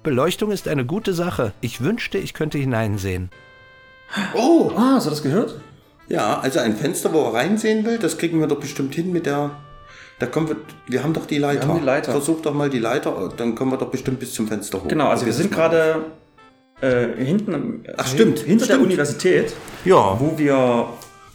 [0.04, 1.52] Beleuchtung ist eine gute Sache.
[1.60, 3.28] Ich wünschte, ich könnte hineinsehen.
[4.36, 4.70] Oh!
[4.76, 5.60] Ah, hast du das gehört?
[6.08, 9.26] Ja, also ein Fenster, wo er reinsehen will, das kriegen wir doch bestimmt hin mit
[9.26, 9.50] der.
[10.20, 10.56] Da kommen wir.
[10.86, 11.66] Wir haben doch die Leiter.
[11.66, 12.12] haben die Leiter.
[12.12, 14.86] Versuch doch mal die Leiter, dann kommen wir doch bestimmt bis zum Fenster hoch.
[14.86, 16.04] Genau, also wir sind gerade
[16.82, 18.86] äh, hinten, am- Ach, stimmt, hinter der stimmt.
[18.86, 20.14] Universität, Ja.
[20.20, 20.88] wo wir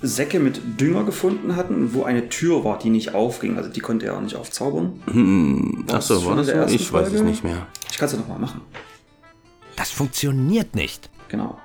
[0.08, 3.58] Säcke mit Dünger gefunden hatten, wo eine Tür war, die nicht aufging.
[3.58, 5.02] Also die konnte er auch nicht aufzaubern.
[5.06, 6.76] Hm, ach so, schon war das der so?
[6.76, 7.30] Ich weiß es Folge?
[7.30, 7.68] nicht mehr.
[7.92, 8.62] Ich kann es ja nochmal machen.
[9.76, 11.10] Das funktioniert nicht.
[11.30, 11.58] Genau.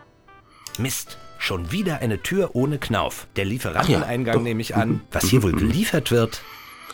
[0.78, 1.18] Mist.
[1.38, 3.26] Schon wieder eine Tür ohne Knauf.
[3.36, 4.42] Der ja, Lieferanteneingang doch.
[4.42, 5.00] nehme ich an.
[5.10, 6.42] Was hier wohl geliefert wird.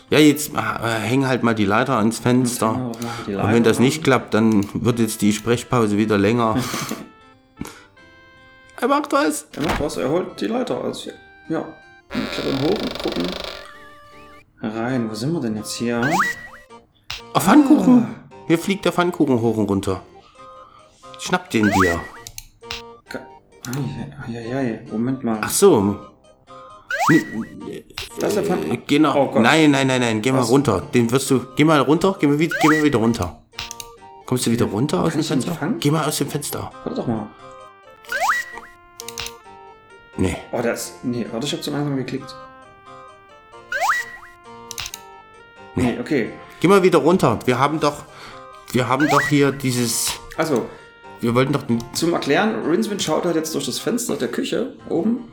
[0.09, 0.59] Ja, jetzt äh,
[1.01, 2.71] häng halt mal die Leiter ans Fenster.
[2.71, 6.17] Genau, wir die Und wenn Leiter das nicht klappt, dann wird jetzt die Sprechpause wieder
[6.17, 6.55] länger.
[8.77, 9.47] er macht was.
[9.53, 10.81] Er macht was, er holt die Leiter.
[10.81, 11.11] Also,
[11.49, 11.65] ja.
[12.09, 13.23] Klettern hoch und gucken
[14.61, 15.09] rein.
[15.09, 16.01] Wo sind wir denn jetzt hier?
[17.33, 18.07] Oh, Pfannkuchen.
[18.47, 20.01] Hier fliegt der Pfannkuchen hoch und runter.
[21.19, 21.99] Schnapp den dir.
[24.27, 25.39] Eieiei, Moment mal.
[25.41, 25.97] Ach so.
[28.19, 28.99] das ist der Pfann Äh, Geh.
[29.05, 29.41] Oh Gott.
[29.41, 30.21] nein, nein, nein, nein.
[30.21, 30.49] Geh mal Was?
[30.49, 30.81] runter.
[30.93, 31.41] Den wirst du.
[31.55, 32.15] Geh mal runter.
[32.19, 33.41] Geh mal wieder, geh mal wieder runter.
[34.25, 35.59] Kommst du wieder runter aus Kann dem ich den nicht Fenster?
[35.65, 35.79] fangen?
[35.79, 36.71] Geh mal aus dem Fenster.
[36.83, 37.27] Warte doch mal.
[40.17, 40.35] Nee.
[40.51, 41.03] Oh, ist.
[41.03, 42.35] Nee, warte, ich hab zu langsam geklickt.
[45.75, 46.31] Nee, okay.
[46.59, 47.39] Geh mal wieder runter.
[47.45, 48.03] Wir haben doch.
[48.71, 50.11] Wir haben doch hier dieses.
[50.35, 50.65] Also,
[51.21, 51.63] Wir wollten doch.
[51.93, 55.31] zum Erklären, Rinswind schaut halt jetzt durch das Fenster der Küche oben.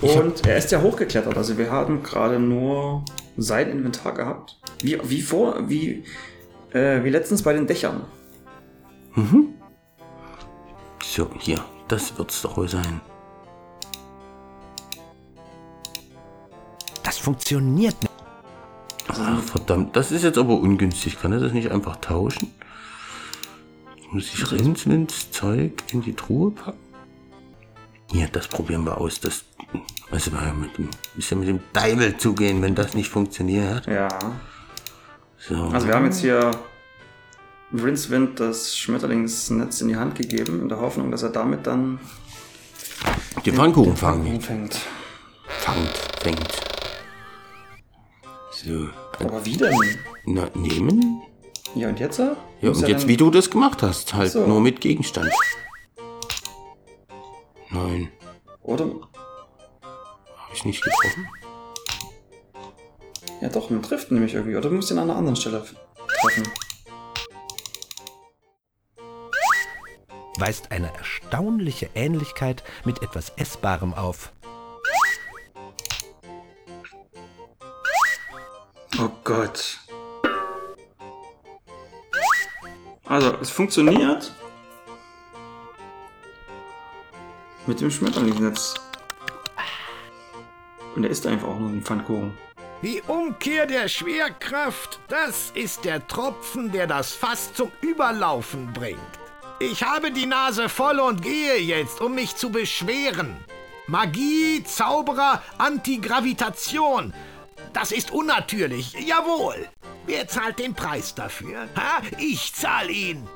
[0.00, 1.36] Und er ist ja hochgeklettert.
[1.36, 3.04] Also wir haben gerade nur
[3.36, 4.58] sein Inventar gehabt.
[4.80, 6.04] Wie, wie vor, wie,
[6.72, 8.04] äh, wie letztens bei den Dächern.
[11.02, 11.64] So, hier.
[11.88, 13.00] Das wird's doch wohl sein.
[17.26, 18.12] Funktioniert nicht.
[19.08, 19.96] Ach, verdammt.
[19.96, 21.20] Das ist jetzt aber ungünstig.
[21.20, 22.52] Kann er das nicht einfach tauschen?
[24.12, 26.78] Muss ich Rinswins Zeug in die Truhe packen?
[28.12, 29.18] Hier, das probieren wir aus.
[29.18, 29.44] Das.
[30.12, 33.86] Also, mit dem, bisschen mit dem Deibel zugehen, wenn das nicht funktioniert.
[33.86, 34.08] Ja.
[35.36, 35.64] So.
[35.64, 36.52] Also wir haben jetzt hier
[37.72, 41.98] Rincewind das Schmetterlingsnetz in die Hand gegeben, in der Hoffnung, dass er damit dann
[43.44, 44.36] Den Pfannkuchen fangen.
[44.36, 44.78] umfängt.
[45.48, 46.75] Fangt, fängt.
[48.64, 48.88] So.
[49.18, 49.72] Aber wie denn?
[50.24, 51.22] Na, nehmen?
[51.74, 52.18] Ja, und jetzt?
[52.18, 54.14] Ja, Ja, und jetzt wie du das gemacht hast.
[54.14, 54.46] Halt So.
[54.46, 55.30] nur mit Gegenstand.
[57.70, 58.10] Nein,
[58.62, 58.84] Oder?
[58.84, 61.28] habe ich nicht getroffen.
[63.42, 64.56] Ja doch, man trifft nämlich irgendwie.
[64.56, 65.62] Oder du musst ihn an einer anderen Stelle
[66.22, 66.48] treffen.
[70.38, 74.32] Weist eine erstaunliche Ähnlichkeit mit etwas Essbarem auf.
[78.98, 79.78] Oh Gott.
[83.04, 84.32] Also, es funktioniert.
[87.66, 88.74] Mit dem Schmetterlingsnetz.
[90.94, 92.36] Und er ist einfach auch nur ein Pfannkuchen.
[92.82, 99.00] Die Umkehr der Schwerkraft, das ist der Tropfen, der das Fass zum Überlaufen bringt.
[99.58, 103.36] Ich habe die Nase voll und gehe jetzt, um mich zu beschweren.
[103.88, 107.12] Magie, Zauberer, Antigravitation.
[107.76, 109.68] Das ist unnatürlich, jawohl.
[110.06, 111.68] Wer zahlt den Preis dafür?
[111.76, 112.00] Ha?
[112.16, 113.28] Ich zahl ihn.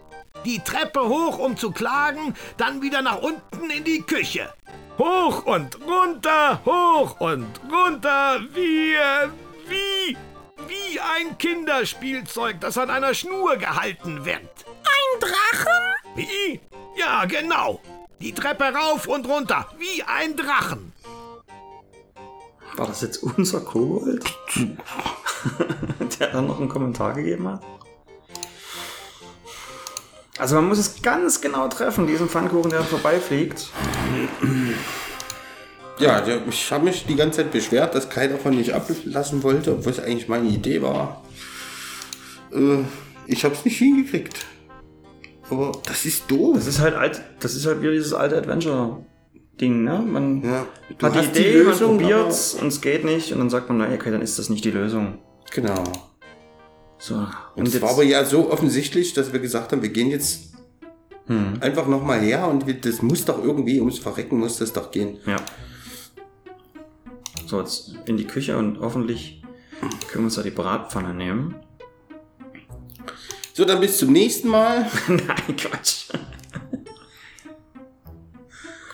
[0.46, 4.50] Die Treppe hoch, um zu klagen, dann wieder nach unten in die Küche.
[4.96, 8.96] Hoch und runter, hoch und runter, wie,
[9.68, 10.16] wie,
[10.66, 14.64] wie ein Kinderspielzeug, das an einer Schnur gehalten wird.
[14.64, 15.94] Ein Drachen?
[16.14, 16.60] Wie?
[16.96, 17.82] Ja, genau.
[18.20, 20.89] Die Treppe rauf und runter, wie ein Drachen.
[22.76, 24.24] War das jetzt unser Kobold?
[26.18, 27.62] Der dann noch einen Kommentar gegeben hat?
[30.38, 33.68] Also man muss es ganz genau treffen, diesen Pfannkuchen, der vorbeifliegt.
[35.98, 39.92] Ja, ich habe mich die ganze Zeit beschwert, dass Kai davon nicht ablassen wollte, obwohl
[39.92, 41.22] es eigentlich meine Idee war.
[42.52, 42.84] Äh,
[43.26, 44.46] ich habe es nicht hingekriegt.
[45.50, 46.56] Aber das ist doof.
[46.56, 48.36] Das ist halt alt, das ist halt wieder dieses alte
[49.60, 49.98] Adventure-Ding, ne?
[50.00, 50.66] Man Ja,
[51.02, 53.68] hat die hast die Idee, Lösung, man probiert's und es geht nicht und dann sagt
[53.68, 55.18] man, na okay, dann ist das nicht die Lösung.
[55.52, 55.84] Genau.
[56.98, 57.26] So.
[57.56, 60.50] Und es war aber ja so offensichtlich, dass wir gesagt haben, wir gehen jetzt
[61.60, 65.18] einfach nochmal her und wir, das muss doch irgendwie, ums Verrecken muss das doch gehen.
[65.26, 65.36] Ja.
[67.46, 69.40] So, jetzt in die Küche und hoffentlich
[69.80, 71.54] können wir uns da die Bratpfanne nehmen.
[73.54, 74.90] So, dann bis zum nächsten Mal.
[75.08, 76.06] Nein, Quatsch.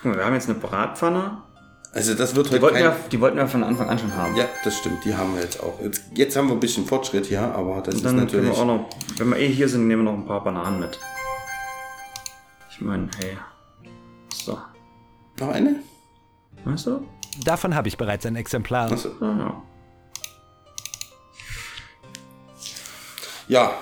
[0.07, 1.41] Guck mal, wir haben jetzt eine Bratpfanne.
[1.91, 2.85] Also das wird Die heute wollten, kein...
[2.85, 4.37] wir, die wollten wir von Anfang an schon haben.
[4.37, 5.81] Ja, das stimmt, die haben wir jetzt auch.
[5.81, 8.51] Jetzt, jetzt haben wir ein bisschen Fortschritt hier, aber das Und ist natürlich...
[8.51, 10.97] wir auch noch, wenn wir eh hier sind, nehmen wir noch ein paar Bananen mit.
[12.69, 13.37] Ich meine, hey.
[14.33, 14.57] So.
[15.41, 15.81] Noch eine?
[16.63, 17.05] Weißt du?
[17.43, 18.89] Davon habe ich bereits ein Exemplar.
[18.89, 19.09] Achso.
[19.19, 19.63] Ja,
[23.49, 23.73] ja.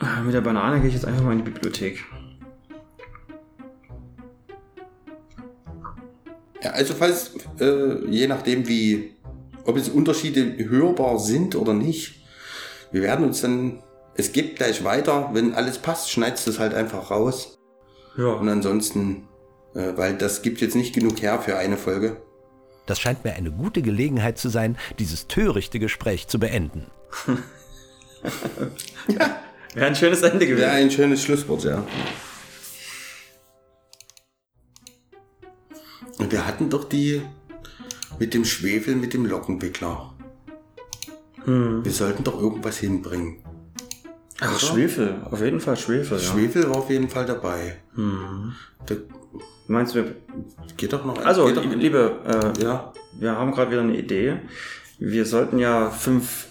[0.00, 2.02] Ja, Mit der Banane gehe ich jetzt einfach mal in die Bibliothek.
[6.62, 9.14] Ja, also falls, äh, je nachdem wie,
[9.64, 12.22] ob es Unterschiede hörbar sind oder nicht,
[12.92, 13.82] wir werden uns dann,
[14.14, 17.58] es geht gleich weiter, wenn alles passt, schneidest du es halt einfach raus.
[18.16, 18.26] Ja.
[18.26, 19.28] Und ansonsten,
[19.74, 22.18] äh, weil das gibt jetzt nicht genug her für eine Folge.
[22.86, 26.86] Das scheint mir eine gute Gelegenheit zu sein, dieses törichte Gespräch zu beenden.
[29.74, 30.60] Wäre ein schönes Ende gewesen.
[30.60, 31.84] Wäre ein schönes Schlusswort, ja.
[36.30, 37.22] Wir hatten doch die
[38.18, 40.14] mit dem Schwefel, mit dem Lockenwickler.
[41.44, 43.38] Wir sollten doch irgendwas hinbringen.
[44.40, 45.22] Ach, Schwefel.
[45.28, 46.22] Auf jeden Fall Schwefel, ja.
[46.22, 47.78] Schwefel war auf jeden Fall dabei.
[48.86, 48.94] Da
[49.68, 50.16] Meinst du, wir
[50.76, 54.40] geht doch noch Also, doch, liebe, äh, ja, wir haben gerade wieder eine Idee.
[54.98, 56.46] Wir sollten ja fünf,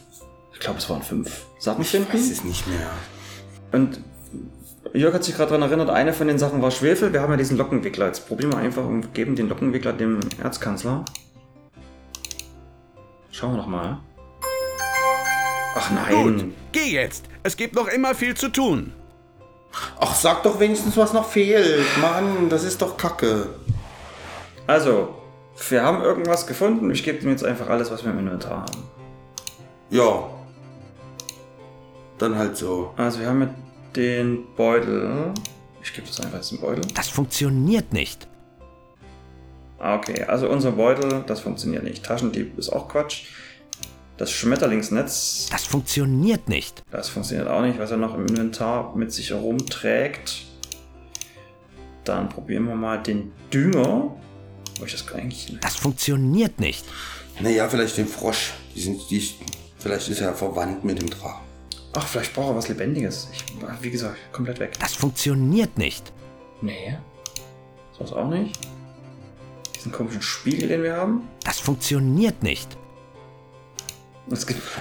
[0.54, 2.12] ich glaube, es waren fünf Sachen ich finden.
[2.12, 2.90] weiß es nicht mehr.
[3.72, 4.02] Und
[4.94, 7.14] Jörg hat sich gerade daran erinnert, eine von den Sachen war Schwefel.
[7.14, 8.08] Wir haben ja diesen Lockenwickler.
[8.08, 11.06] Jetzt probieren wir einfach und geben den Lockenwickler dem Erzkanzler.
[13.32, 14.00] Schauen wir doch mal.
[15.76, 16.38] Ach nein.
[16.38, 17.26] Gut, geh jetzt.
[17.44, 18.92] Es gibt noch immer viel zu tun.
[20.00, 21.86] Ach, sag doch wenigstens, was noch fehlt.
[22.02, 23.48] Mann, das ist doch Kacke.
[24.68, 25.16] Also,
[25.70, 26.92] wir haben irgendwas gefunden.
[26.92, 28.84] Ich gebe ihm jetzt einfach alles, was wir im Inventar haben.
[29.90, 30.30] Ja.
[32.18, 32.94] Dann halt so.
[32.98, 33.50] Also, wir haben mit
[33.96, 35.34] den Beutel.
[35.84, 36.82] Ich gebe das einfach jetzt in den Beutel.
[36.94, 38.28] Das funktioniert nicht.
[39.80, 42.04] Ah, Okay, also unser Beutel, das funktioniert nicht.
[42.06, 43.24] Taschendieb ist auch Quatsch.
[44.18, 46.84] Das Schmetterlingsnetz, Das funktioniert nicht.
[46.92, 50.44] das funktioniert auch nicht, was er noch im Inventar mit sich herumträgt.
[52.04, 54.16] Dann probieren wir mal den Dünger.
[54.80, 55.58] Wo ich das eigentlich.
[55.62, 56.86] Das funktioniert nicht.
[57.40, 58.54] Naja, vielleicht den Frosch.
[58.76, 59.28] Die sind, die,
[59.80, 61.42] vielleicht ist er verwandt mit dem Drachen.
[61.94, 63.28] Ach, vielleicht braucht er was Lebendiges.
[63.34, 63.44] Ich,
[63.82, 64.74] wie gesagt, komplett weg.
[64.80, 66.14] Das funktioniert nicht.
[66.62, 66.98] Nee.
[68.00, 68.58] Das auch nicht.
[69.76, 71.28] Diesen komischen Spiegel, den wir haben.
[71.44, 72.78] Das funktioniert nicht.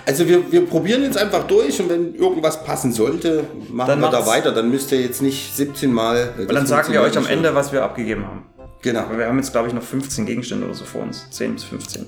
[0.07, 4.11] Also wir, wir probieren jetzt einfach durch und wenn irgendwas passen sollte, machen Dann wir
[4.11, 4.53] da weiter.
[4.53, 6.35] Dann müsst ihr jetzt nicht 17 Mal.
[6.37, 8.46] weil dann sagen wir euch am Ende, was wir abgegeben haben.
[8.83, 9.01] Genau.
[9.01, 11.29] Aber wir haben jetzt, glaube ich, noch 15 Gegenstände oder so vor uns.
[11.31, 12.07] 10 bis 15.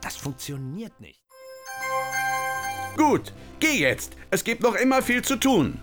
[0.00, 1.19] Das funktioniert nicht.
[3.00, 4.12] Gut, geh jetzt.
[4.30, 5.78] Es gibt noch immer viel zu tun.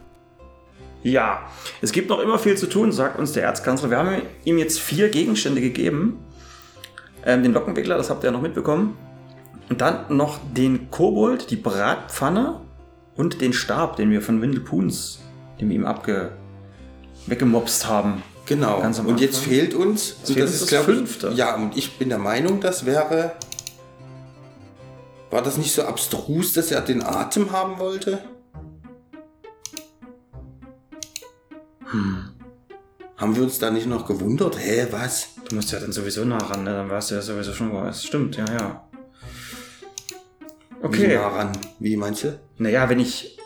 [1.01, 1.47] Ja,
[1.81, 3.89] es gibt noch immer viel zu tun, sagt uns der Erzkanzler.
[3.89, 6.19] Wir haben ihm jetzt vier Gegenstände gegeben.
[7.25, 8.97] Ähm, den Lockenwickler, das habt ihr ja noch mitbekommen.
[9.69, 12.61] Und dann noch den Kobold, die Bratpfanne
[13.15, 15.19] und den Stab, den wir von Windelpuns,
[15.59, 16.31] den wir ihm abge
[17.25, 18.21] weggemopst haben.
[18.45, 18.79] Genau.
[18.79, 21.31] Und jetzt fehlt uns und fehlt uns das glaub ich- Fünfte.
[21.35, 23.33] Ja, und ich bin der Meinung, das wäre.
[25.29, 28.19] War das nicht so abstrus, dass er den Atem haben wollte?
[31.91, 32.29] Hm.
[33.17, 34.57] Haben wir uns da nicht noch gewundert?
[34.59, 35.29] Hä, was?
[35.49, 36.71] Du musst ja dann sowieso nah ran, ne?
[36.71, 38.37] dann weißt du ja sowieso schon, wo es stimmt.
[38.37, 38.87] Ja, ja.
[40.81, 41.15] Wie Okay.
[41.15, 41.51] nah ran?
[41.79, 42.39] Wie meinst du?
[42.57, 43.37] Naja, wenn ich.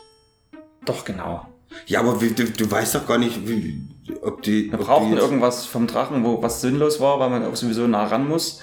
[0.84, 1.46] Doch, genau.
[1.86, 3.80] Ja, aber wie, du, du weißt doch gar nicht, wie,
[4.20, 4.70] ob die.
[4.70, 7.86] Wir ob brauchten die irgendwas vom Drachen, wo was sinnlos war, weil man auch sowieso
[7.86, 8.60] nah ran muss.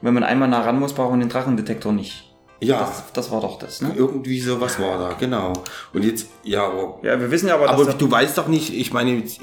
[0.00, 2.33] Wenn man einmal nah ran muss, braucht man den Drachendetektor nicht.
[2.64, 3.92] Ja, Das, das war doch das, ne?
[3.94, 5.52] irgendwie sowas war da, genau.
[5.92, 8.92] Und jetzt, ja, aber Ja, wir wissen ja aber, Aber du weißt doch nicht, ich
[8.92, 9.40] meine, ich,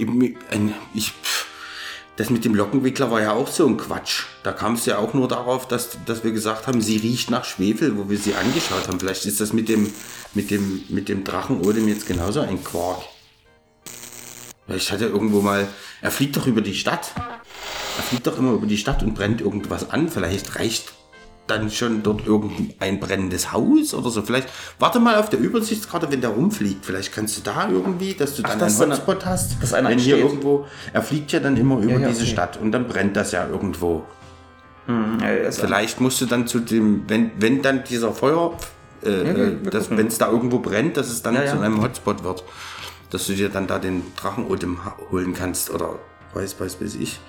[0.94, 1.14] ich,
[2.18, 4.24] das mit dem Lockenwickler war ja auch so ein Quatsch.
[4.44, 7.46] Da kam es ja auch nur darauf, dass, dass wir gesagt haben, sie riecht nach
[7.46, 9.00] Schwefel, wo wir sie angeschaut haben.
[9.00, 9.92] Vielleicht ist das mit dem,
[10.34, 13.02] mit dem, mit dem Drachenodem jetzt genauso ein Quark.
[14.68, 15.68] Vielleicht hat er irgendwo mal,
[16.02, 17.12] er fliegt doch über die Stadt.
[17.98, 20.10] Er fliegt doch immer über die Stadt und brennt irgendwas an.
[20.10, 20.94] Vielleicht reicht
[21.48, 24.22] dann schon dort irgendein brennendes Haus oder so.
[24.22, 24.48] Vielleicht
[24.80, 26.86] warte mal auf der Übersichtskarte, wenn der rumfliegt.
[26.86, 29.62] Vielleicht kannst du da irgendwie, dass du dann dass einen Hotspot hast.
[29.62, 32.32] dass einer wenn hier irgendwo, er fliegt ja dann immer über ja, diese okay.
[32.32, 34.06] Stadt und dann brennt das ja irgendwo.
[34.88, 38.58] Hm, ja, Vielleicht musst du dann zu dem, wenn, wenn dann dieser Feuer,
[39.04, 39.58] äh, äh,
[39.90, 41.52] wenn es da irgendwo brennt, dass es dann Ja, ja.
[41.52, 42.44] zu einem Hotspot wird.
[43.10, 44.80] Dass du dir dann da den Drachenodem
[45.12, 46.00] holen kannst oder
[46.34, 47.20] weiß, weiß, weiß ich.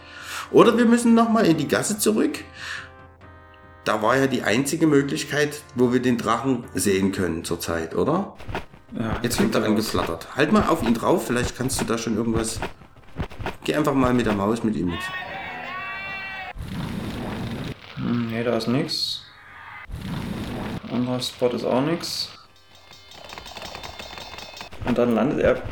[0.51, 2.39] Oder wir müssen nochmal in die Gasse zurück.
[3.85, 8.37] Da war ja die einzige Möglichkeit, wo wir den Drachen sehen können zurzeit, oder?
[8.97, 10.37] ja, Jetzt kommt er angeflattert.
[10.37, 12.61] Halt mal auf ihn drauf, vielleicht kannst du da schon irgendwas.
[13.65, 15.01] Geh einfach mal mit der Maus mit ihm mit.
[17.97, 19.23] Hm, Nee, da ist nix.
[20.91, 22.29] Anderer Spot ist auch nix.
[24.85, 25.63] Und dann landet er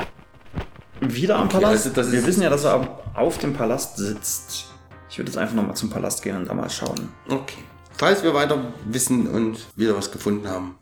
[0.99, 1.97] wieder am Palast.
[1.97, 4.65] also Wir wissen ja, dass er auf dem Palast sitzt.
[5.09, 7.09] Ich würde jetzt einfach nochmal zum Palast gehen und da mal schauen.
[7.29, 7.63] Okay.
[7.97, 10.77] Falls wir weiter wissen und wieder was gefunden haben,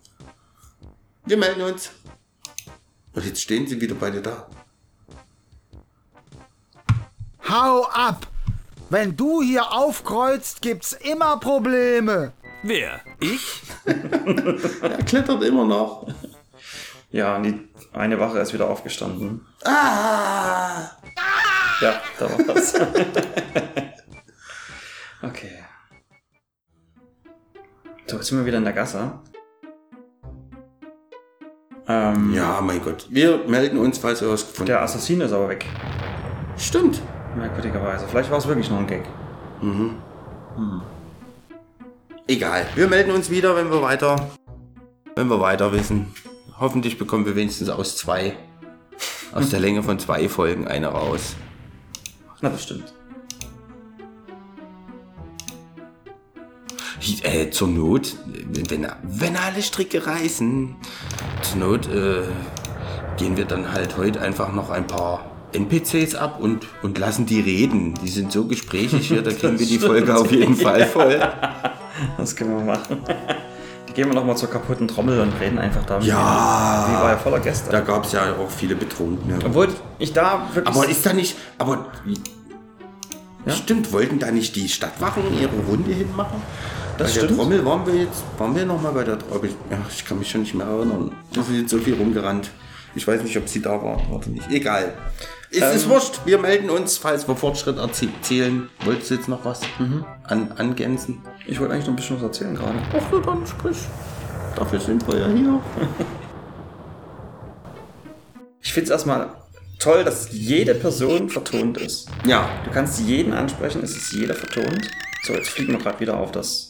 [1.25, 1.91] wir melden uns.
[3.13, 4.47] Und jetzt stehen sie wieder beide da.
[7.47, 8.27] Hau ab!
[8.89, 12.33] Wenn du hier aufkreuzt, gibt's immer Probleme.
[12.63, 13.01] Wer?
[13.19, 13.61] Ich?
[13.85, 16.07] Er klettert immer noch.
[17.11, 19.45] Ja, und die eine Wache ist wieder aufgestanden.
[19.63, 20.89] Ah!
[21.81, 22.73] Ja, da war was.
[25.21, 25.63] okay.
[28.09, 29.11] So, jetzt sind wir wieder in der Gasse.
[31.87, 33.05] Ähm, Ja, mein Gott.
[33.11, 34.85] Wir melden uns, falls wir was gefunden Der haben.
[34.85, 35.63] Assassin ist aber weg.
[36.57, 37.03] Stimmt.
[37.37, 38.07] Merkwürdigerweise.
[38.07, 39.03] Vielleicht war es wirklich nur ein Gag.
[42.27, 42.65] Egal.
[42.73, 44.27] Wir melden uns wieder, wenn wir weiter,
[45.15, 46.11] wenn wir weiter wissen.
[46.59, 48.35] Hoffentlich bekommen wir wenigstens aus zwei,
[49.33, 51.35] aus der Länge von zwei Folgen eine raus.
[52.41, 52.91] Na, das stimmt.
[57.23, 60.75] Äh, zur Not, wenn, wenn alle Stricke reißen,
[61.41, 62.21] zur Not äh,
[63.17, 67.39] gehen wir dann halt heute einfach noch ein paar NPCs ab und, und lassen die
[67.39, 67.95] reden.
[68.03, 71.19] Die sind so gesprächig hier, da kriegen wir die Folge auf jeden Fall voll.
[72.17, 73.03] Das können wir machen.
[73.89, 75.97] Die gehen wir nochmal zur kaputten Trommel und reden einfach da.
[75.97, 76.87] mit Ja.
[76.87, 77.69] Die war ja voller Gäste.
[77.69, 79.37] Da gab es ja auch viele Betrunkene.
[79.45, 80.73] Obwohl ich da wirklich.
[80.73, 81.87] Aber ist da nicht, aber
[83.47, 86.41] stimmt, wollten da nicht die Stadtwachen ihre Runde hinmachen?
[86.99, 87.39] Das bei der stimmt.
[87.39, 89.49] Trommel waren wir jetzt, waren wir noch mal bei der Trommel?
[89.71, 91.11] Ja, ich kann mich schon nicht mehr erinnern.
[91.33, 92.51] Da sind jetzt so viel rumgerannt.
[92.95, 94.49] Ich weiß nicht, ob sie da war oder nicht.
[94.49, 94.93] Egal.
[95.51, 95.75] Es Ähm.
[95.75, 96.19] ist wurscht.
[96.25, 98.69] Wir melden uns, falls wir Fortschritt erzielen.
[98.83, 99.61] Wolltest du jetzt noch was
[100.25, 101.21] an, angänzen?
[101.47, 102.75] ich wollte eigentlich noch ein bisschen was erzählen gerade.
[102.95, 103.77] Ach, na dann sprich.
[104.55, 105.61] Dafür sind wir ja hier.
[108.61, 109.29] Ich finde es erstmal
[109.79, 112.09] toll, dass jede Person vertont ist.
[112.25, 114.91] Ja, Du kannst jeden ansprechen, es ist jeder vertont.
[115.23, 116.68] So, jetzt fliegen wir gerade wieder auf das.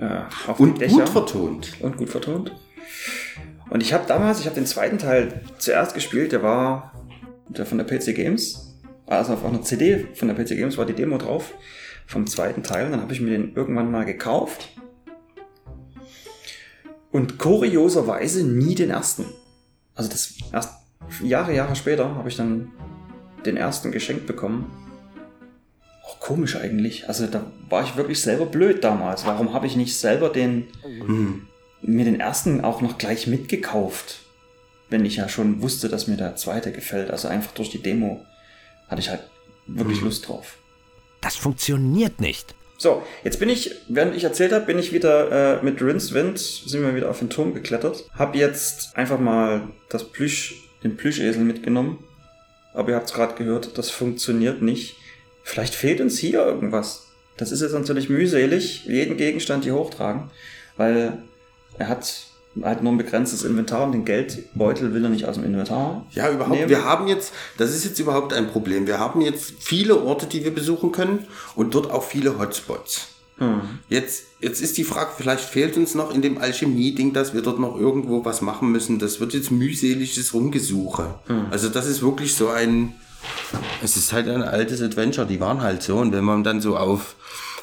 [0.00, 1.72] Äh, auf Und gut vertont.
[1.80, 2.52] Und gut vertont.
[3.70, 6.92] Und ich habe damals, ich habe den zweiten Teil zuerst gespielt, der war
[7.48, 8.76] der von der PC Games.
[9.06, 11.54] Also auf einer CD von der PC Games war die Demo drauf
[12.06, 12.86] vom zweiten Teil.
[12.86, 14.68] Und dann habe ich mir den irgendwann mal gekauft.
[17.10, 19.24] Und kurioserweise nie den ersten.
[19.94, 20.74] Also das erst
[21.22, 22.70] Jahre, Jahre später habe ich dann
[23.46, 24.70] den ersten geschenkt bekommen.
[26.08, 27.06] Auch komisch eigentlich.
[27.06, 29.26] Also da war ich wirklich selber blöd damals.
[29.26, 30.68] Warum habe ich nicht selber den
[31.82, 34.20] mir den ersten auch noch gleich mitgekauft?
[34.88, 37.10] Wenn ich ja schon wusste, dass mir der zweite gefällt.
[37.10, 38.24] Also einfach durch die Demo
[38.88, 39.20] hatte ich halt
[39.66, 40.56] wirklich Lust drauf.
[41.20, 42.54] Das funktioniert nicht.
[42.78, 46.38] So, jetzt bin ich, während ich erzählt habe, bin ich wieder äh, mit Rince Wind,
[46.38, 48.08] sind wir wieder auf den Turm geklettert.
[48.16, 52.02] Hab jetzt einfach mal das Plüsch, den Plüschesel mitgenommen.
[52.72, 54.96] Aber ihr habt es gerade gehört, das funktioniert nicht.
[55.48, 57.06] Vielleicht fehlt uns hier irgendwas.
[57.38, 60.24] Das ist jetzt natürlich mühselig, jeden Gegenstand hier hochtragen,
[60.76, 61.22] weil
[61.78, 62.26] er hat
[62.62, 66.04] halt nur ein begrenztes Inventar und den Geldbeutel will er nicht aus dem Inventar.
[66.10, 66.54] Ja, überhaupt.
[66.54, 66.68] nehmen.
[66.68, 68.86] Wir haben jetzt, das ist jetzt überhaupt ein Problem.
[68.86, 73.08] Wir haben jetzt viele Orte, die wir besuchen können und dort auch viele Hotspots.
[73.38, 73.62] Hm.
[73.88, 77.58] Jetzt, jetzt ist die Frage, vielleicht fehlt uns noch in dem Alchemie-Ding, dass wir dort
[77.58, 78.98] noch irgendwo was machen müssen.
[78.98, 81.14] Das wird jetzt mühseliges Rumgesuche.
[81.26, 81.46] Hm.
[81.50, 82.92] Also das ist wirklich so ein,
[83.82, 85.96] es ist halt ein altes Adventure, die waren halt so.
[85.96, 87.14] Und wenn man dann so auf,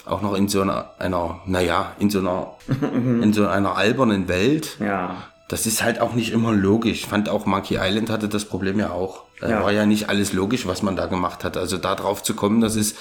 [0.05, 2.53] auch noch in so einer, einer naja, in so einer,
[2.93, 5.15] in so einer albernen Welt, Ja.
[5.47, 6.99] das ist halt auch nicht immer logisch.
[7.03, 9.23] Ich fand auch Monkey Island hatte das Problem ja auch.
[9.41, 9.63] Da Ja.
[9.63, 11.57] war ja nicht alles logisch, was man da gemacht hat.
[11.57, 12.95] Also da drauf zu kommen, das ist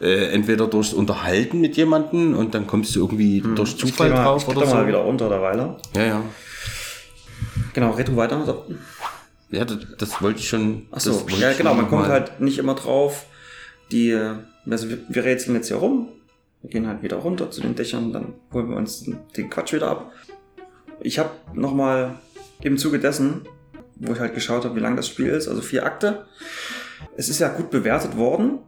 [0.00, 4.24] äh, entweder durchs Unterhalten mit jemandem und dann kommst du irgendwie durch Ich Zufall mal,
[4.24, 4.74] drauf ich oder so.
[4.74, 5.76] mal wieder runter derweile.
[5.94, 6.22] Ja, ja.
[7.72, 8.44] Genau, red du weiter.
[8.44, 8.64] So.
[9.54, 10.86] Ja, das, das wollte ich schon.
[10.90, 13.26] Ach so, das wollte ja genau, man kommt halt nicht immer drauf.
[13.90, 14.34] Die, äh,
[14.68, 16.08] also wir, wir rätseln jetzt hier rum,
[16.62, 19.04] wir gehen halt wieder runter zu den Dächern, dann holen wir uns
[19.36, 20.12] den Quatsch wieder ab.
[21.00, 22.18] Ich habe nochmal
[22.62, 23.42] im Zuge dessen,
[23.96, 26.26] wo ich halt geschaut habe, wie lang das Spiel ist, also vier Akte.
[27.16, 28.58] Es ist ja gut bewertet worden.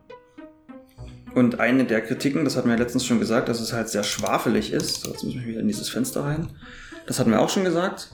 [1.35, 4.05] Und eine der Kritiken, das hatten wir ja letztens schon gesagt, dass es halt sehr
[4.05, 5.03] schwafelig ist.
[5.03, 6.49] So, jetzt müssen wir wieder in dieses Fenster rein.
[7.07, 8.11] Das hatten wir auch schon gesagt.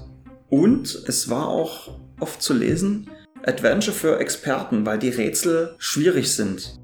[0.49, 3.11] Und es war auch oft zu lesen,
[3.45, 6.79] Adventure für Experten, weil die Rätsel schwierig sind.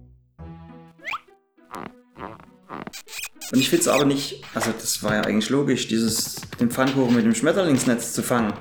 [3.51, 7.15] Und ich finde es aber nicht, also das war ja eigentlich logisch, dieses, den Pfannkuchen
[7.15, 8.53] mit dem Schmetterlingsnetz zu fangen.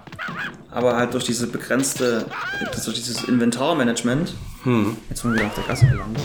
[0.71, 2.25] Aber halt durch diese begrenzte,
[2.71, 4.33] durch dieses Inventarmanagement,
[5.09, 6.23] jetzt sind wir wieder auf der Gasse gelandet,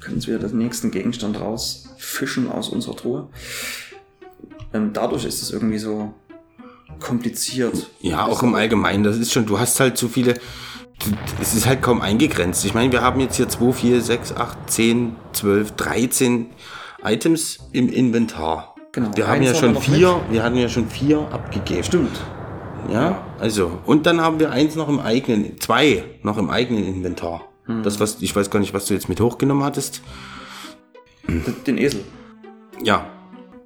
[0.00, 3.28] können wir den nächsten Gegenstand rausfischen aus unserer Truhe.
[4.72, 6.14] Ähm, dadurch ist es irgendwie so
[7.00, 7.90] kompliziert.
[8.00, 9.04] Ja, auch im Allgemeinen.
[9.04, 10.34] Das ist schon, du hast halt so viele.
[11.40, 12.64] Es ist halt kaum eingegrenzt.
[12.64, 16.46] Ich meine, wir haben jetzt hier 2, 4, 6, 8, 10, 12, 13
[17.04, 18.76] Items im Inventar.
[18.92, 21.82] Genau, Wir haben ja schon vier, wir hatten ja schon vier abgegeben.
[21.82, 22.20] Stimmt.
[22.92, 23.78] Ja, also.
[23.86, 27.42] Und dann haben wir eins noch im eigenen, zwei noch im eigenen Inventar.
[27.84, 30.02] Das, was, ich weiß gar nicht, was du jetzt mit hochgenommen hattest.
[31.66, 32.04] Den Esel.
[32.82, 33.06] Ja.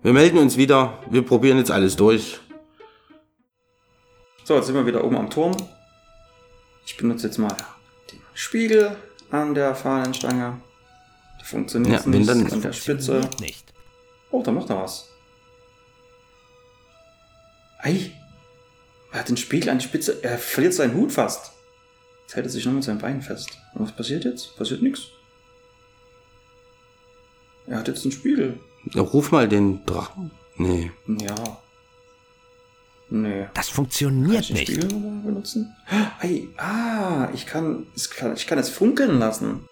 [0.02, 0.98] Wir melden uns wieder.
[1.10, 2.40] Wir probieren jetzt alles durch.
[4.46, 5.56] So, jetzt sind wir wieder oben am Turm.
[6.86, 7.48] Ich benutze jetzt mal
[8.12, 8.96] den Spiegel
[9.32, 10.60] an der Fahnenstange.
[11.40, 12.52] Da funktioniert Ja, nicht.
[12.52, 13.28] an der Spitze.
[13.40, 13.72] Nicht.
[14.30, 15.08] Oh, da macht er was.
[17.80, 18.12] Ei.
[19.10, 20.22] Er hat den Spiegel an die Spitze.
[20.22, 21.50] Er verliert seinen Hut fast.
[22.22, 23.50] Jetzt hält er sich noch mit seinem Bein fest.
[23.74, 24.56] Und was passiert jetzt?
[24.56, 25.06] Passiert nichts.
[27.66, 28.60] Er hat jetzt einen Spiegel.
[28.94, 30.30] Ja, Ruf mal den Drachen.
[30.54, 30.92] Nee.
[31.08, 31.34] Ja.
[33.08, 33.46] Nee.
[33.54, 34.72] Das Kann funktioniert ich den nicht.
[34.72, 35.76] Spiegel benutzen?
[36.20, 39.68] Ei, ah, ich kann, es kann, ich kann es funkeln lassen.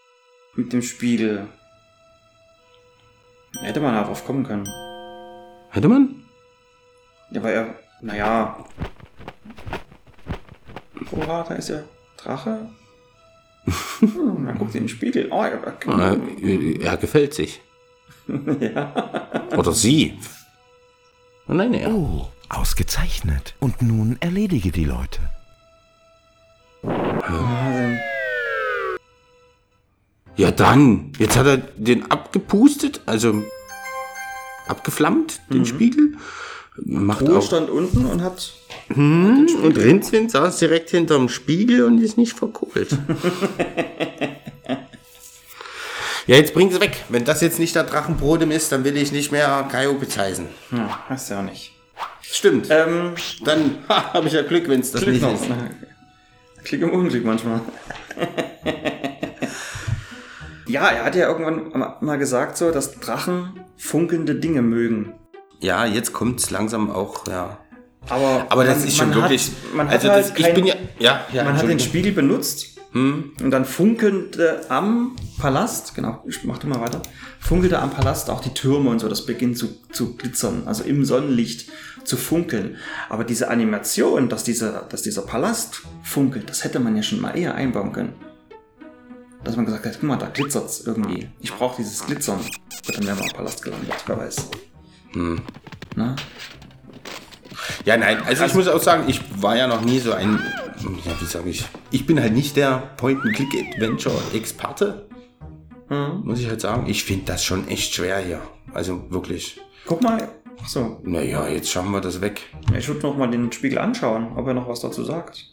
[0.55, 1.49] Mit dem Spiegel.
[3.61, 4.69] Hätte man darauf kommen können.
[5.71, 6.23] Hätte man?
[7.31, 8.65] Ja, weil er, naja.
[11.11, 11.85] Oha, da ist der
[12.17, 12.69] Drache.
[14.01, 15.29] Hm, man guckt in den Spiegel.
[15.31, 17.63] Oh, er, Äh, Er gefällt sich.
[18.61, 18.93] ja.
[19.57, 20.19] Oder sie.
[21.47, 21.91] Nein, er.
[21.91, 23.55] Oh, ausgezeichnet.
[23.61, 25.21] Und nun erledige die Leute.
[30.37, 31.13] Ja, dann.
[31.19, 33.43] Jetzt hat er den abgepustet, also
[34.67, 36.17] abgeflammt, den Spiegel.
[36.77, 37.43] Macht Ruhe auch.
[37.43, 38.53] stand unten und hat.
[38.89, 42.91] Hm, und Rinzwind saß direkt hinterm Spiegel und ist nicht verkohlt.
[46.27, 47.05] ja, jetzt bring es weg.
[47.09, 50.47] Wenn das jetzt nicht der Drachenbrodem ist, dann will ich nicht mehr Kaiopiz heißen.
[50.73, 51.74] Ja, weißt du ja nicht.
[52.37, 52.67] Stimmt.
[52.71, 53.13] Ähm,
[53.45, 55.35] Dann habe ich ja Glück, wenn es das Glück nicht noch.
[55.35, 55.45] ist.
[56.65, 57.61] Klick im Unglück manchmal.
[60.67, 65.13] ja, er hat ja irgendwann mal gesagt, so, dass Drachen funkelnde Dinge mögen.
[65.61, 67.59] Ja, jetzt kommt es langsam auch, ja.
[68.09, 69.47] Aber, Aber das man- ist schon man wirklich.
[69.47, 70.75] Hat, man hat also halt das, ich kein- bin ja.
[70.99, 71.81] Ja, ja, man hat den.
[71.81, 73.33] Spiegel benutzt Hm?
[73.43, 77.03] und dann funkelte am Palast, genau, ich mach du mal weiter,
[77.41, 81.05] funkelte am Palast auch die Türme und so, das beginnt zu, zu glitzern, also im
[81.05, 81.71] Sonnenlicht
[82.05, 82.77] zu funkeln.
[83.09, 87.37] Aber diese Animation, dass dieser, dass dieser Palast funkelt, das hätte man ja schon mal
[87.37, 88.13] eher einbauen können.
[89.43, 91.29] Dass man gesagt hat, guck mal, da glitzert's irgendwie.
[91.41, 92.39] Ich brauche dieses Glitzern.
[92.39, 94.49] Gut, dann wären wir am Palast gelandet, wer weiß.
[95.13, 95.41] Hm.
[95.97, 96.17] Na?
[97.85, 100.39] Ja, nein, also, ich muss auch sagen, ich war ja noch nie so ein,
[101.05, 105.09] ja, wie sage ich, ich bin halt nicht der Point-and-Click-Adventure-Experte,
[105.91, 106.23] Mhm.
[106.25, 106.87] muss ich halt sagen.
[106.87, 108.41] Ich finde das schon echt schwer hier.
[108.73, 109.61] Also wirklich.
[109.87, 110.29] Guck mal,
[110.61, 112.43] achso, Naja, jetzt schauen wir das weg.
[112.77, 115.51] ich würde noch mal den Spiegel anschauen, ob er noch was dazu sagt.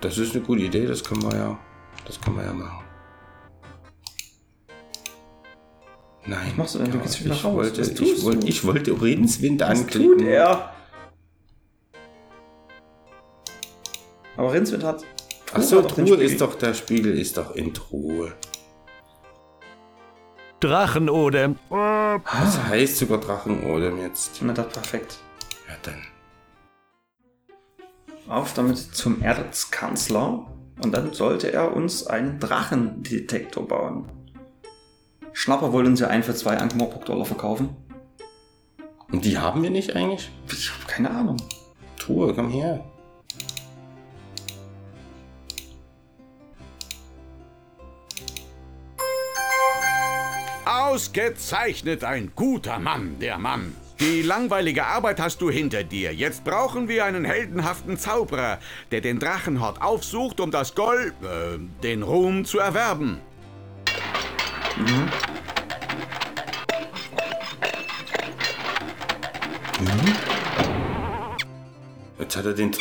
[0.00, 1.58] Das ist eine gute Idee, das können wir ja,
[2.06, 2.84] das können wir ja machen.
[6.26, 6.48] Nein.
[6.50, 6.90] Was machst du denn?
[6.92, 7.54] Du ja, gehst wieder ich raus.
[7.54, 8.46] Wollte, Was ich, tust wollte, du?
[8.46, 10.18] ich wollte Redenswind Was anklicken.
[10.18, 10.72] tut er?
[14.36, 15.04] Aber Rinswind hat.
[15.52, 18.32] Achso, hat doch den Truhe ist doch, der Spiegel ist doch in Truhe.
[20.60, 21.56] Drachenode.
[21.70, 24.40] Das heißt sogar Drachenodem jetzt.
[24.42, 25.18] Na, das perfekt.
[25.68, 26.02] Ja, dann.
[28.28, 30.46] Auf damit zum Erzkanzler.
[30.82, 34.06] Und dann sollte er uns einen Drachendetektor bauen.
[35.32, 37.76] Schnapper wollte uns ja einen für zwei Ankmorpok-Dollar verkaufen.
[39.10, 40.30] Und die haben wir nicht eigentlich?
[40.52, 41.36] Ich habe keine Ahnung.
[41.98, 42.84] Truhe, komm her.
[50.90, 53.76] Ausgezeichnet, ein guter Mann, der Mann.
[54.00, 56.12] Die langweilige Arbeit hast du hinter dir.
[56.12, 58.58] Jetzt brauchen wir einen heldenhaften Zauberer,
[58.90, 63.20] der den Drachenhort aufsucht, um das Gold, äh, den Ruhm zu erwerben.
[72.18, 72.72] Jetzt hat er den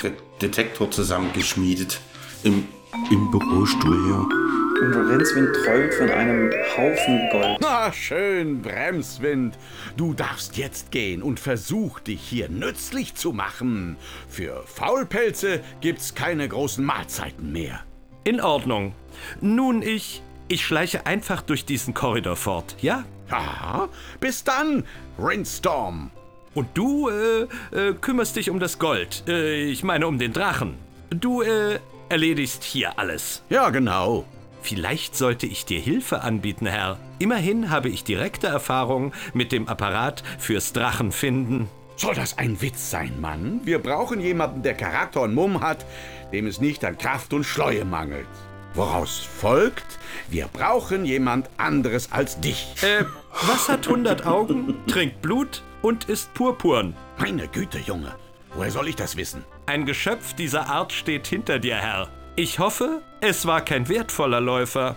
[0.41, 2.01] Detektor zusammengeschmiedet.
[2.41, 2.67] Im,
[3.11, 4.48] im Bürostuhl hier.
[4.81, 7.57] Und Rinswind träumt von einem Haufen Gold.
[7.59, 9.57] Na schön, Bremswind.
[9.97, 13.97] Du darfst jetzt gehen und versuch dich hier nützlich zu machen.
[14.29, 17.81] Für Faulpelze gibt's keine großen Mahlzeiten mehr.
[18.23, 18.93] In Ordnung.
[19.41, 20.21] Nun, ich.
[20.47, 23.03] Ich schleiche einfach durch diesen Korridor fort, ja?
[23.29, 24.83] Ja, bis dann,
[25.19, 26.09] Rindstorm.
[26.55, 29.25] Und du äh, äh, kümmerst dich um das Gold.
[29.27, 30.75] Äh, ich meine um den Drachen.
[31.11, 33.43] Du äh, erledigst hier alles.
[33.49, 34.25] Ja, genau.
[34.61, 36.97] Vielleicht sollte ich dir Hilfe anbieten, Herr.
[37.17, 41.67] Immerhin habe ich direkte Erfahrung mit dem Apparat fürs Drachenfinden.
[41.95, 43.61] Soll das ein Witz sein, Mann?
[43.65, 45.85] Wir brauchen jemanden, der Charakter und Mumm hat,
[46.31, 48.27] dem es nicht an Kraft und Schleue mangelt.
[48.73, 49.99] Woraus folgt,
[50.29, 52.75] wir brauchen jemand anderes als dich.
[52.81, 53.03] Äh,
[53.47, 56.95] was hat 100 Augen, trinkt Blut und ist purpurn?
[57.17, 58.13] Meine Güte, Junge.
[58.53, 59.43] Woher soll ich das wissen?
[59.65, 62.07] Ein Geschöpf dieser Art steht hinter dir, Herr.
[62.35, 64.95] Ich hoffe, es war kein wertvoller Läufer.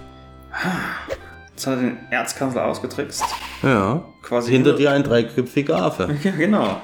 [1.51, 3.25] Jetzt hat er den Erzkanzler ausgetrickst.
[3.63, 4.05] Ja.
[4.23, 6.17] Quasi Hinter dir ein dreiköpfiger Affe.
[6.23, 6.81] Ja, genau.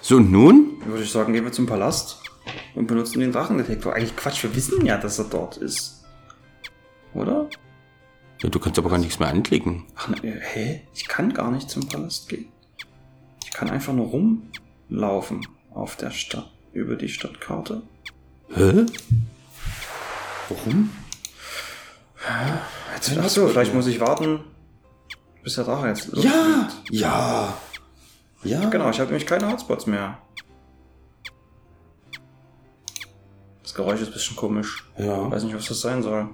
[0.00, 0.80] So, und nun?
[0.86, 2.22] Würde ich sagen, gehen wir zum Palast
[2.74, 3.94] und benutzen den Drachendetektor.
[3.94, 6.04] Eigentlich Quatsch, wir wissen ja, dass er dort ist.
[7.12, 7.48] Oder?
[8.42, 9.84] Ja, du kannst aber gar nichts mehr anklicken.
[9.96, 10.80] Ach, na, äh, hä?
[10.94, 12.46] Ich kann gar nicht zum Palast gehen.
[13.44, 17.82] Ich kann einfach nur rumlaufen auf der Stadt, über die Stadtkarte.
[18.54, 18.86] Hä?
[20.48, 20.90] Warum?
[22.94, 24.40] Jetzt, achso, vielleicht muss ich warten,
[25.42, 26.30] bis der Drache jetzt losgeht.
[26.90, 27.54] Ja!
[28.42, 28.68] Ja!
[28.68, 30.18] Genau, ich habe nämlich keine Hotspots mehr.
[33.62, 34.84] Das Geräusch ist ein bisschen komisch.
[34.98, 35.30] Ja.
[35.30, 36.28] Weiß nicht, was das sein soll.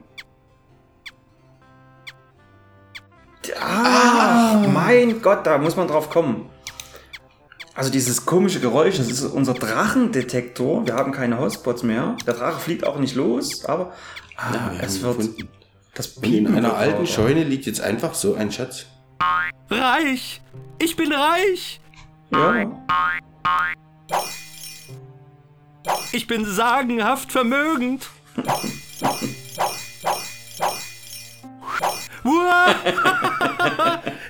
[3.60, 6.48] Ah, mein Gott, da muss man drauf kommen.
[7.76, 10.86] Also dieses komische Geräusch, das ist unser Drachendetektor.
[10.86, 12.16] Wir haben keine Hotspots mehr.
[12.26, 13.92] Der Drache fliegt auch nicht los, aber
[14.36, 15.48] ah, Ja, wir es haben wird gefunden.
[15.94, 17.06] das Und in Piepen einer alten lauter.
[17.06, 18.86] Scheune liegt jetzt einfach so ein Schatz.
[19.68, 20.40] Reich!
[20.78, 21.80] Ich bin reich!
[22.30, 22.66] Ja.
[26.12, 28.08] Ich bin sagenhaft vermögend!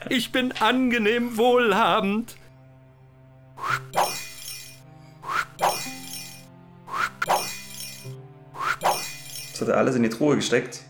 [0.09, 2.37] Ich bin angenehm wohlhabend!
[9.57, 10.83] Das hat er alles in die Truhe gesteckt.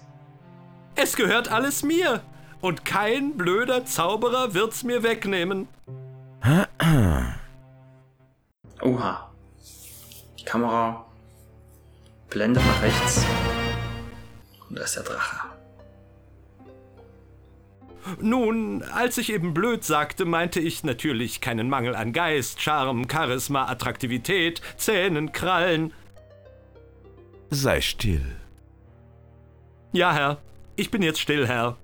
[0.97, 2.23] Es gehört alles mir!
[2.61, 5.69] Und kein blöder Zauberer wird's mir wegnehmen.
[8.83, 9.31] Oha.
[10.41, 11.07] Die Kamera
[12.29, 13.25] blendet nach rechts.
[14.69, 15.47] Und da ist der Drache.
[18.21, 23.69] Nun, als ich eben blöd sagte, meinte ich natürlich keinen Mangel an Geist, Charme, Charisma,
[23.69, 25.93] Attraktivität, Zähnen, Krallen.
[27.51, 28.25] Sei still.
[29.97, 30.43] Ja, Herr.
[30.77, 31.79] Ich bin jetzt still, Herr.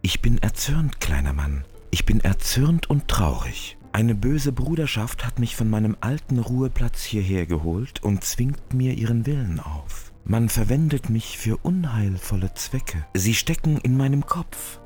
[0.00, 1.64] Ich bin erzürnt, kleiner Mann.
[1.90, 3.76] Ich bin erzürnt und traurig.
[3.90, 9.26] Eine böse Bruderschaft hat mich von meinem alten Ruheplatz hierher geholt und zwingt mir ihren
[9.26, 10.12] Willen auf.
[10.24, 13.04] Man verwendet mich für unheilvolle Zwecke.
[13.12, 14.78] Sie stecken in meinem Kopf.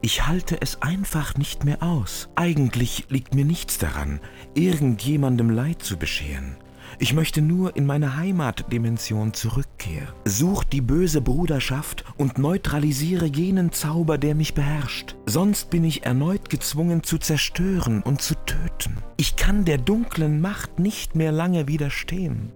[0.00, 2.30] Ich halte es einfach nicht mehr aus.
[2.34, 4.20] Eigentlich liegt mir nichts daran,
[4.54, 6.56] irgendjemandem Leid zu bescheren.
[7.02, 10.12] Ich möchte nur in meine Heimatdimension zurückkehren.
[10.26, 15.16] Such die böse Bruderschaft und neutralisiere jenen Zauber, der mich beherrscht.
[15.24, 18.98] Sonst bin ich erneut gezwungen zu zerstören und zu töten.
[19.16, 22.52] Ich kann der dunklen Macht nicht mehr lange widerstehen.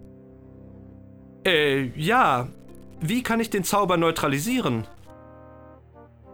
[1.47, 2.49] Äh, ja.
[3.01, 4.87] Wie kann ich den Zauber neutralisieren?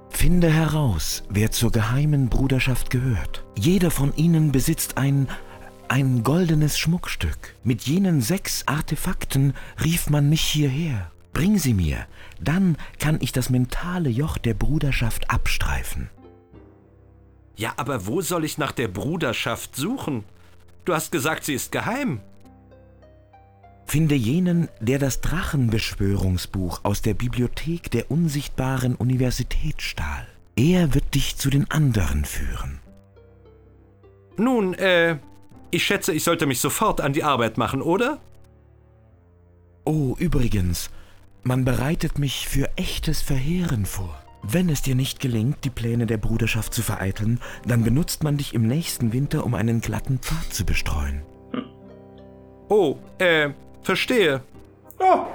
[0.09, 3.45] Finde heraus, wer zur geheimen Bruderschaft gehört.
[3.57, 5.29] Jeder von ihnen besitzt ein
[5.91, 7.57] ein goldenes Schmuckstück.
[7.65, 11.11] Mit jenen sechs Artefakten rief man mich hierher.
[11.33, 12.07] Bring sie mir,
[12.41, 16.09] dann kann ich das mentale Joch der Bruderschaft abstreifen.
[17.57, 20.25] Ja, aber wo soll ich nach der Bruderschaft suchen?
[20.85, 22.21] Du hast gesagt, sie ist geheim.
[23.85, 30.27] Finde jenen, der das Drachenbeschwörungsbuch aus der Bibliothek der unsichtbaren Universität stahl.
[30.55, 32.79] Er wird dich zu den anderen führen.
[34.37, 35.19] Nun, äh,
[35.71, 38.19] ich schätze, ich sollte mich sofort an die Arbeit machen, oder?
[39.85, 40.91] Oh, übrigens,
[41.43, 44.23] man bereitet mich für echtes Verheeren vor.
[44.43, 48.55] Wenn es dir nicht gelingt, die Pläne der Bruderschaft zu vereiteln, dann benutzt man dich
[48.55, 51.23] im nächsten Winter, um einen glatten Pfad zu bestreuen.
[52.69, 53.51] Oh, äh,
[53.83, 54.43] verstehe.
[54.99, 55.27] Ja.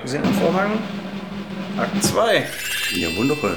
[0.00, 0.72] Wir sehen am Vorhang.
[1.76, 2.46] Akt 2.
[2.96, 3.56] Ja, wundervoll.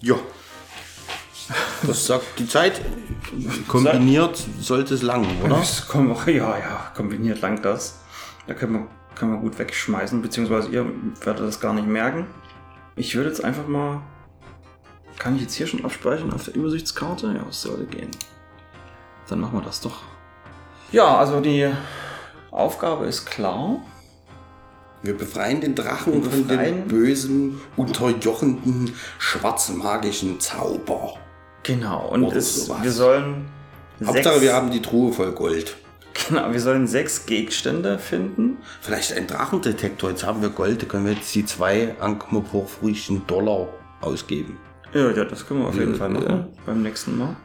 [0.00, 0.16] Ja.
[1.86, 2.80] Das sagt die Zeit.
[3.66, 5.62] Kombiniert sollte es lang, oder?
[6.26, 8.00] Ja, ja, kombiniert lang das.
[8.46, 10.86] Da können wir, können wir gut wegschmeißen, beziehungsweise ihr
[11.22, 12.26] werdet das gar nicht merken.
[12.96, 14.02] Ich würde jetzt einfach mal.
[15.18, 17.34] Kann ich jetzt hier schon abspeichern auf der Übersichtskarte?
[17.34, 18.10] Ja, es sollte gehen.
[19.28, 20.02] Dann machen wir das doch.
[20.92, 21.68] Ja, also die
[22.50, 23.82] Aufgabe ist klar.
[25.02, 31.14] Wir befreien den Drachen Wir von befreien- dem bösen, unterjochenden, schwarzmagischen Zauber.
[31.62, 33.46] Genau, und es, wir sollen.
[34.04, 35.76] Hauptsache, sechs, wir haben die Truhe voll Gold.
[36.28, 38.56] Genau, wir sollen sechs Gegenstände finden.
[38.80, 40.10] Vielleicht ein Drachendetektor.
[40.10, 43.68] Jetzt haben wir Gold, da können wir jetzt die zwei ankmoporphorischen Dollar
[44.00, 44.58] ausgeben.
[44.92, 46.26] Ja, ja, das können wir auf jeden Ja, Fall machen.
[46.28, 46.48] ja.
[46.66, 47.36] Beim nächsten Mal.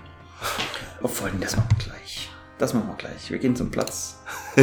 [1.02, 2.30] Obwohl, das machen wir gleich.
[2.58, 3.30] Das machen wir gleich.
[3.30, 4.18] Wir gehen zum Platz.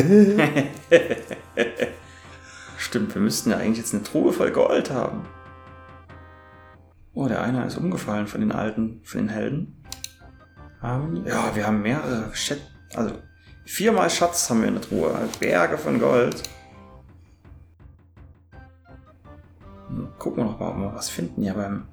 [2.80, 5.26] Stimmt, wir müssten ja eigentlich jetzt eine Truhe voll Gold haben.
[7.12, 9.84] Oh, der eine ist umgefallen von den alten, von den Helden.
[10.80, 12.62] Haben, ja, wir haben mehrere Schätze.
[12.94, 13.18] Also
[13.66, 15.28] viermal Schatz haben wir in der Truhe.
[15.38, 16.42] Berge von Gold.
[19.88, 21.86] Hm, Gucken wir noch mal, ob wir was finden hier beim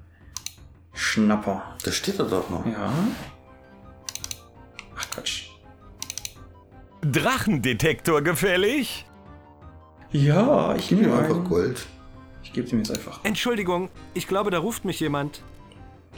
[0.94, 1.64] Schnapper.
[1.84, 2.66] Da steht er doch noch.
[2.66, 2.94] Ja.
[4.96, 5.50] Ach Quatsch.
[7.02, 9.07] Drachendetektor gefällig?
[10.12, 11.43] Ja, ich Gib ihm nehme einfach einen.
[11.49, 11.86] Gold.
[12.43, 13.20] Ich gebe ihm jetzt einfach.
[13.24, 15.41] Entschuldigung, ich glaube, da ruft mich jemand.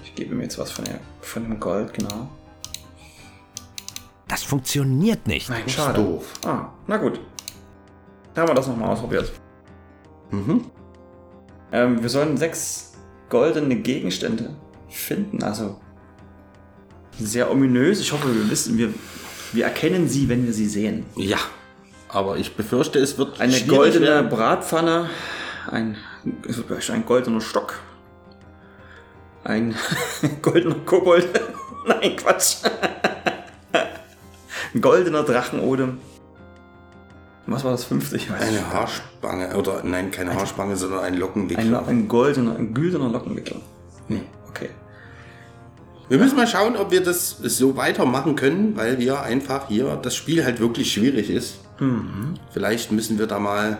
[0.03, 2.29] Ich gebe ihm jetzt was von, der, von dem Gold, genau.
[4.27, 5.49] Das funktioniert nicht.
[5.49, 6.01] Nein, Das ist schade.
[6.03, 6.33] doof.
[6.45, 7.19] Ah, na gut.
[8.33, 9.31] Da haben wir das nochmal ausprobiert.
[10.31, 10.65] Mhm.
[11.71, 12.93] Ähm, wir sollen sechs
[13.29, 14.55] goldene Gegenstände
[14.89, 15.41] finden.
[15.43, 15.79] Also
[17.19, 17.99] sehr ominös.
[17.99, 18.93] Ich hoffe, wir wissen, wir,
[19.51, 21.05] wir erkennen sie, wenn wir sie sehen.
[21.15, 21.39] Ja,
[22.09, 24.29] aber ich befürchte, es wird Eine goldene werden.
[24.29, 25.09] Bratpfanne,
[25.71, 25.95] ein,
[26.91, 27.75] ein goldener Stock,
[29.43, 29.75] ein
[30.41, 31.27] goldener Kobold,
[31.87, 32.57] nein, Quatsch,
[34.73, 35.99] ein goldener Drachenodem.
[37.45, 38.15] Was war das fünfte?
[38.15, 38.73] Ich weiß Eine nicht.
[38.73, 41.87] Haarspange, oder nein, keine Haarspange, sondern ein Ein, Lockenwickler.
[41.87, 43.57] ein goldener, ein güldener Lockenwickler.
[44.07, 44.69] Nee, okay.
[46.09, 50.15] Wir müssen mal schauen, ob wir das so weitermachen können, weil wir einfach hier das
[50.15, 51.59] Spiel halt wirklich schwierig ist.
[51.79, 52.35] Mhm.
[52.51, 53.77] Vielleicht müssen wir da mal.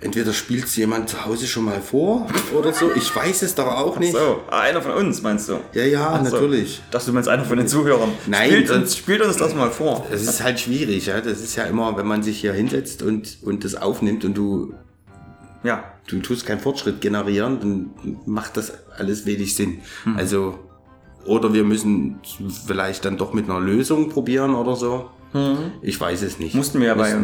[0.00, 2.90] Entweder spielt es jemand zu Hause schon mal vor oder so.
[2.94, 4.12] Ich weiß es doch auch nicht.
[4.12, 5.60] So, ah, einer von uns meinst du?
[5.72, 6.34] Ja, ja, Ach so.
[6.34, 6.82] natürlich.
[6.90, 8.10] Dachte, du meinst einer von den Zuhörern.
[8.26, 10.06] Nein, spielt uns, spielt uns das mal vor.
[10.10, 11.20] Es ist halt schwierig, ja.
[11.22, 14.74] Das ist ja immer, wenn man sich hier hinsetzt und, und das aufnimmt und du,
[15.62, 19.80] Ja, du tust keinen Fortschritt generieren, dann macht das alles wenig Sinn.
[20.16, 20.58] Also,
[21.24, 22.20] oder wir müssen
[22.66, 25.08] vielleicht dann doch mit einer Lösung probieren oder so.
[25.82, 26.54] Ich weiß es nicht.
[26.54, 27.16] Mussten wir ja bei,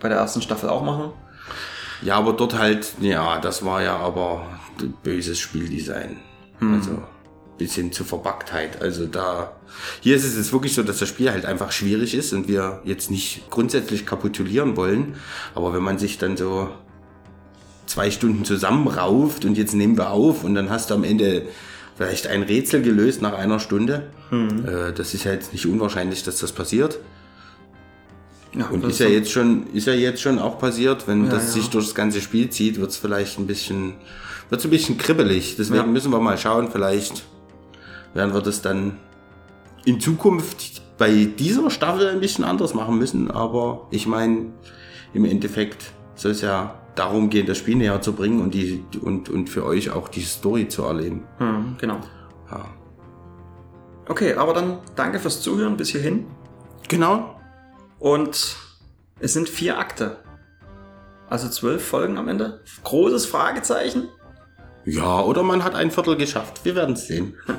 [0.00, 1.12] bei der ersten Staffel auch machen.
[2.02, 4.46] Ja, aber dort halt, ja, das war ja aber
[5.02, 6.18] böses Spieldesign.
[6.60, 7.02] Also
[7.56, 8.82] bis hin zur Verbacktheit.
[8.82, 9.52] Also da,
[10.00, 12.80] hier ist es jetzt wirklich so, dass das Spiel halt einfach schwierig ist und wir
[12.84, 15.14] jetzt nicht grundsätzlich kapitulieren wollen.
[15.54, 16.68] Aber wenn man sich dann so
[17.86, 21.46] zwei Stunden zusammenrauft und jetzt nehmen wir auf und dann hast du am Ende
[21.96, 24.10] vielleicht ein Rätsel gelöst nach einer Stunde.
[24.66, 26.98] Äh, das ist ja jetzt nicht unwahrscheinlich, dass das passiert.
[28.56, 31.46] Ja, Und ist ja jetzt schon, ist ja jetzt schon auch passiert, wenn Ja, das
[31.46, 31.52] ja.
[31.52, 33.94] sich durch das ganze Spiel zieht, wird es vielleicht ein bisschen,
[34.48, 35.56] wird ein bisschen kribbelig.
[35.56, 37.24] Deswegen müssen wir mal schauen, vielleicht
[38.14, 38.98] werden wir das dann
[39.84, 43.30] in Zukunft bei dieser Staffel ein bisschen anders machen müssen.
[43.30, 44.52] Aber ich meine,
[45.12, 49.28] im Endeffekt soll es ja darum gehen, das Spiel näher zu bringen und die und,
[49.28, 51.24] und für euch auch die Story zu erleben.
[51.38, 51.98] Hm, genau.
[54.06, 56.26] Okay, aber dann danke fürs Zuhören bis hierhin.
[56.88, 57.33] Genau.
[58.04, 58.56] Und
[59.18, 60.18] es sind vier Akte.
[61.30, 62.60] Also zwölf Folgen am Ende.
[62.82, 64.10] Großes Fragezeichen.
[64.84, 66.66] Ja, oder man hat ein Viertel geschafft.
[66.66, 67.34] Wir werden es sehen.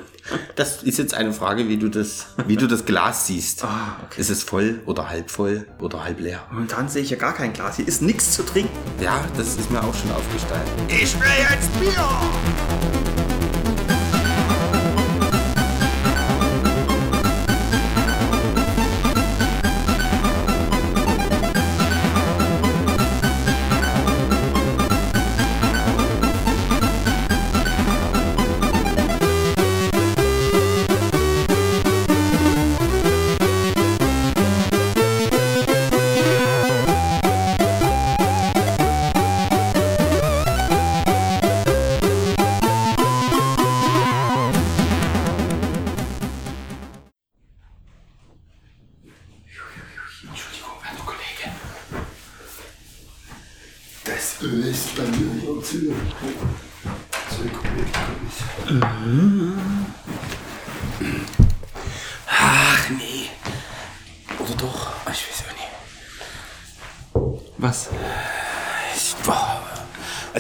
[0.56, 3.64] Das ist jetzt eine Frage, wie du das, wie du das Glas siehst.
[3.64, 4.20] Ah, okay.
[4.20, 6.42] Ist es voll oder halb voll oder halb leer?
[6.50, 7.76] Momentan sehe ich ja gar kein Glas.
[7.76, 8.76] Hier ist nichts zu trinken.
[9.00, 10.64] Ja, das ist mir auch schon aufgefallen.
[10.88, 13.05] Ich will jetzt Bier!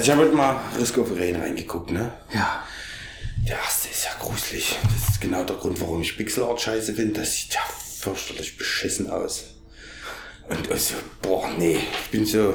[0.05, 2.13] Ich habe heute mal Risk of Rain reingeguckt, ne?
[2.31, 2.63] Ja.
[3.47, 4.77] Der erste ist ja gruselig.
[4.83, 7.21] Das ist genau der Grund, warum ich Pixel Art scheiße finde.
[7.21, 7.61] Das sieht ja
[8.01, 9.45] fürchterlich beschissen aus.
[10.47, 10.93] Und also,
[11.23, 11.79] boah, nee.
[12.03, 12.53] Ich bin so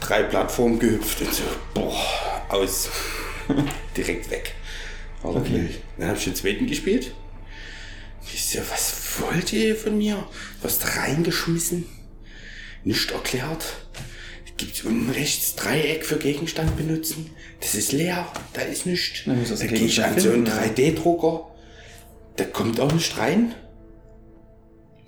[0.00, 1.94] drei Plattformen gehüpft und so, boah,
[2.48, 2.88] aus.
[3.96, 4.56] Direkt weg.
[5.22, 5.68] War okay.
[5.98, 7.14] Dann habe ich den zweiten gespielt.
[8.34, 10.26] Ich so, was wollt ihr von mir?
[10.62, 11.86] Was reingeschmissen?
[12.82, 13.64] Nicht erklärt.
[14.60, 17.30] Gibt unten rechts Dreieck für Gegenstand benutzen?
[17.60, 19.22] Das ist leer, da ist nichts.
[19.24, 21.46] Na, Da gehe ich an so einen finden, 3D-Drucker.
[22.36, 23.54] Da kommt auch nicht rein.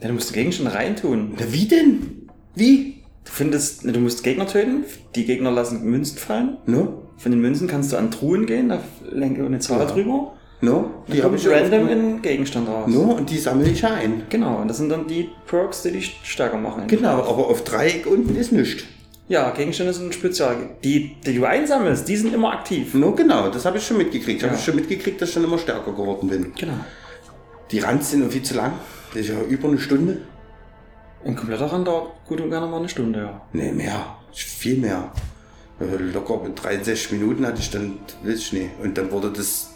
[0.00, 1.34] Ja, du musst den Gegenstand reintun.
[1.38, 2.30] Na, wie denn?
[2.54, 3.02] Wie?
[3.26, 4.84] Du findest, du musst Gegner töten.
[5.16, 6.56] Die Gegner lassen Münzen fallen.
[6.64, 7.02] No?
[7.18, 10.32] Von den Münzen kannst du an Truhen gehen, da lenke eine Zahl drüber.
[10.62, 11.04] No?
[11.12, 12.88] Die habe ich ja random in Gegenstand raus.
[12.88, 13.02] No?
[13.16, 14.22] Und die sammle ich ein.
[14.30, 16.86] Genau, und das sind dann die Perks, die dich stärker machen.
[16.86, 18.84] Genau, aber auf Dreieck unten ist nichts.
[19.28, 20.56] Ja, Gegenstände sind spezial.
[20.82, 22.92] Die, die du einsammelst, die sind immer aktiv.
[22.94, 24.42] No, genau, das habe ich schon mitgekriegt.
[24.42, 24.48] Ja.
[24.48, 26.52] Habe ich schon mitgekriegt, dass ich schon immer stärker geworden bin.
[26.54, 26.74] Genau.
[27.70, 28.72] Die Runs sind viel zu lang.
[29.12, 30.20] Das ist ja über eine Stunde.
[31.24, 33.40] Ein kompletter Rand dauert gut und gerne mal eine Stunde, ja.
[33.52, 34.16] Nee, mehr.
[34.32, 35.12] Viel mehr.
[35.80, 38.70] Äh, Locker mit 63 Minuten hatte ich dann, weiß ich nicht.
[38.82, 39.70] Und dann wurde das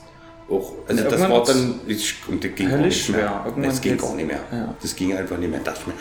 [0.51, 3.43] auch, also das war dann, ich, und das ging gar nicht mehr.
[3.45, 4.41] Irgendwann Das ging gar nicht mehr.
[4.53, 4.75] Ja.
[4.81, 5.95] Das ging einfach nicht mehr, dachte ich mir.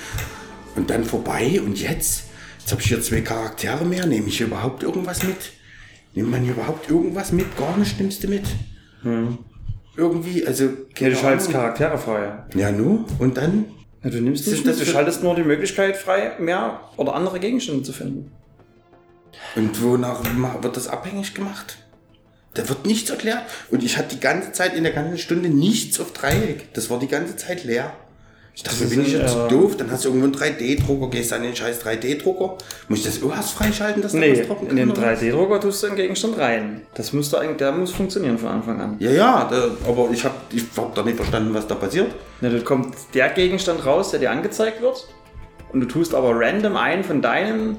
[0.75, 2.24] Und dann vorbei und jetzt?
[2.65, 4.07] Jetzt habe ich hier zwei Charaktere mehr.
[4.07, 5.37] Nehme ich hier überhaupt irgendwas mit?
[6.15, 7.55] Nimmt man hier überhaupt irgendwas mit?
[7.55, 8.41] Gar nicht nimmst du mit?
[9.95, 10.63] Irgendwie, also.
[10.63, 11.51] Ja, keine du schaltest.
[11.51, 12.43] Charaktere frei.
[12.55, 13.05] Ja, nu?
[13.19, 13.65] Und dann?
[14.03, 17.83] Ja, du nimmst nicht das du schaltest nur die Möglichkeit frei, mehr oder andere Gegenstände
[17.83, 18.31] zu finden.
[19.55, 20.23] Und wonach
[20.63, 21.77] wird das abhängig gemacht?
[22.55, 23.43] Da wird nichts erklärt.
[23.69, 26.73] Und ich hatte die ganze Zeit in der ganzen Stunde nichts auf Dreieck.
[26.73, 27.93] Das war die ganze Zeit leer.
[28.55, 29.75] Ich dachte, Das bin ich jetzt äh, doof?
[29.75, 32.57] Dann hast du irgendwo einen 3D-Drucker, gehst an den scheiß 3D-Drucker.
[32.87, 35.13] Muss ich das erst freischalten, dass da Nee, was droppen in den kann, oder?
[35.13, 36.81] 3D-Drucker tust du einen Gegenstand rein.
[36.93, 38.95] Das muss da eigentlich, der muss funktionieren von Anfang an.
[38.99, 42.15] Ja, ja, da, aber ich habe ich hab da nicht verstanden, was da passiert.
[42.39, 45.05] Na, da kommt der Gegenstand raus, der dir angezeigt wird.
[45.73, 47.75] Und du tust aber random einen von deinen,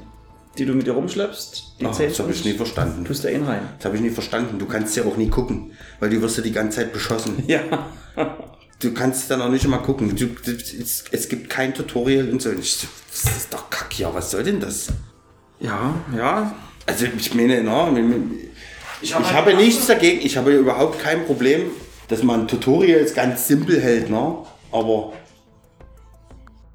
[0.59, 3.03] die du mit dir rumschleppst, die zehn das habe ich nie verstanden.
[3.07, 3.61] tust du einen rein.
[3.79, 4.59] Das habe ich nie verstanden.
[4.59, 7.43] Du kannst ja auch nie gucken, weil du wirst ja die ganze Zeit beschossen.
[7.47, 7.61] Ja.
[8.81, 10.14] Du kannst dann auch nicht immer gucken.
[10.14, 12.51] Du, es, es gibt kein Tutorial und so.
[12.53, 14.89] Ich so, das ist doch kack, ja, was soll denn das?
[15.61, 16.55] Ja, ja.
[16.85, 17.91] Also ich meine, na,
[19.01, 20.20] ich, ich halt habe gedacht- nichts dagegen.
[20.24, 21.70] Ich habe überhaupt kein Problem,
[22.09, 24.39] dass man Tutorials ganz simpel hält, ne?
[24.72, 25.12] Aber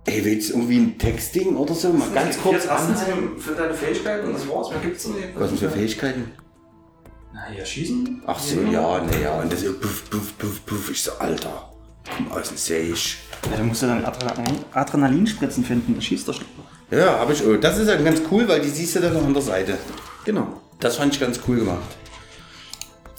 [0.06, 1.94] Ey, willst du irgendwie ein Textding oder so?
[1.94, 2.96] Mal ganz kurz an.
[3.38, 4.72] für deine Fähigkeiten und das war's.
[4.72, 5.28] Mehr gibt's nicht.
[5.36, 6.32] Was sind für Fähigkeiten?
[7.32, 8.24] Na, hier schießen.
[8.26, 9.40] Ach so, ja, ne, ja.
[9.40, 10.90] Und das so puff, puff, puff, puff.
[10.92, 11.71] Ich so, Alter,
[12.30, 13.18] aus dem Seich.
[13.50, 15.96] Ja, da musst du dann Adrenalin, Adrenalinspritzen finden.
[15.96, 16.64] Da schießt der Schnuppe.
[16.92, 17.44] Ja, habe ich.
[17.46, 19.78] Oh, das ist dann ganz cool, weil die siehst du dann noch an der Seite.
[20.26, 20.62] Genau.
[20.80, 21.98] Das fand ich ganz cool gemacht.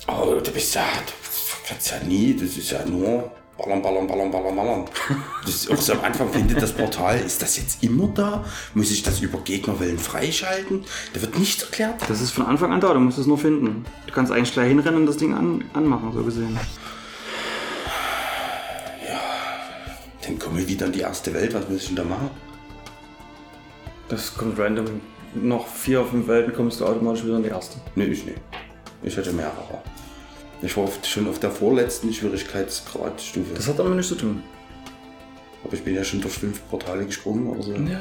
[0.06, 4.30] Aber du bist ja, du kannst ja nie, das ist ja nur ballern, ballern, ballern,
[4.30, 4.84] ballern, ballern.
[5.44, 8.44] Das ist auch so am Anfang findet das Portal, ist das jetzt immer da?
[8.74, 10.84] Muss ich das über Gegnerwellen freischalten?
[11.14, 12.02] Da wird nichts erklärt.
[12.08, 13.84] Das ist von Anfang an da, du musst es nur finden.
[14.06, 16.58] Du kannst eigentlich gleich hinrennen und das Ding an, anmachen, so gesehen.
[20.32, 22.30] Dann komme ich wieder in die erste Welt, was muss ich denn da machen?
[24.08, 24.86] Das kommt random.
[25.34, 27.78] Noch vier, fünf Welten kommst du automatisch wieder in die erste.
[27.96, 28.38] Nee, ich nicht.
[29.02, 29.82] Ich hatte mehrere.
[30.62, 33.52] Ich war oft schon auf der vorletzten Schwierigkeitsgradstufe.
[33.54, 34.42] Das hat damit nichts zu tun.
[35.64, 37.74] Aber ich bin ja schon durch fünf Portale gesprungen oder so.
[37.74, 38.00] Ja.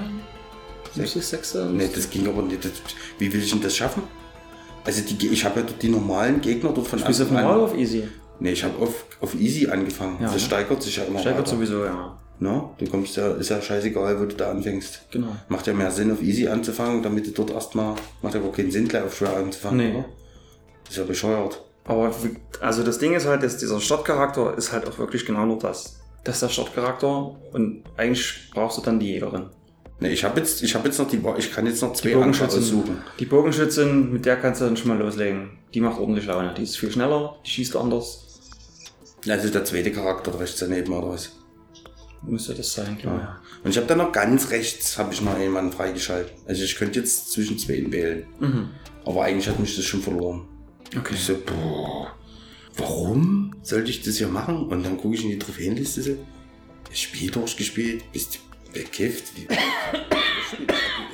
[0.96, 2.64] Sechs, sechs, Nee, das ging aber nicht.
[2.64, 2.72] Das,
[3.18, 4.04] wie will ich denn das schaffen?
[4.86, 7.64] Also die, ich habe ja die normalen Gegner dort von Spielst du auf normal oder
[7.66, 8.08] auf easy?
[8.40, 10.18] Nee, ich habe auf, auf easy angefangen.
[10.22, 10.32] Ja.
[10.32, 11.52] das steigert sich ja immer Steigert weiter.
[11.52, 12.18] sowieso, ja.
[12.42, 12.74] No?
[12.80, 15.06] Du kommst ja, ist ja scheißegal, wo du da anfängst.
[15.12, 15.28] Genau.
[15.48, 18.72] Macht ja mehr Sinn, auf easy anzufangen, damit du dort erstmal, macht ja wohl keinen
[18.72, 19.78] Sinn, gleich auf schwer anzufangen.
[19.78, 20.00] Nee.
[20.00, 20.06] oder?
[20.90, 21.64] Ist ja bescheuert.
[21.86, 22.12] Aber
[22.60, 26.00] also das Ding ist halt, dass dieser Startcharakter ist halt auch wirklich genau nur das.
[26.24, 29.46] Das ist der Startcharakter und eigentlich brauchst du dann die Jägerin.
[30.00, 32.60] Nee, ich habe jetzt, ich habe jetzt noch die, ich kann jetzt noch zwei Bogenschützin,
[32.60, 33.04] aussuchen.
[33.20, 35.60] die Bogenschützin, mit der kannst du dann schon mal loslegen.
[35.76, 36.56] Die macht ordentlich Laune.
[36.56, 38.26] Die ist viel schneller, die schießt anders.
[39.30, 41.41] Also der zweite Charakter rechts daneben oder was?
[42.24, 43.24] Müsste das sein, glaube ich.
[43.24, 43.42] Ja.
[43.64, 46.34] Und ich habe dann noch ganz rechts, habe ich noch jemanden freigeschaltet.
[46.46, 48.26] Also ich könnte jetzt zwischen zwei wählen.
[48.40, 48.70] Mhm.
[49.06, 50.48] Aber eigentlich hat mich das schon verloren.
[50.96, 51.16] Okay.
[51.16, 52.16] Ich so, boah,
[52.78, 54.68] warum sollte ich das hier machen?
[54.68, 56.18] Und dann gucke ich in die Trophäenliste so.
[56.88, 58.40] Das Spiel durchgespielt, bist du
[58.74, 59.36] bekifft.
[59.36, 59.48] Wie,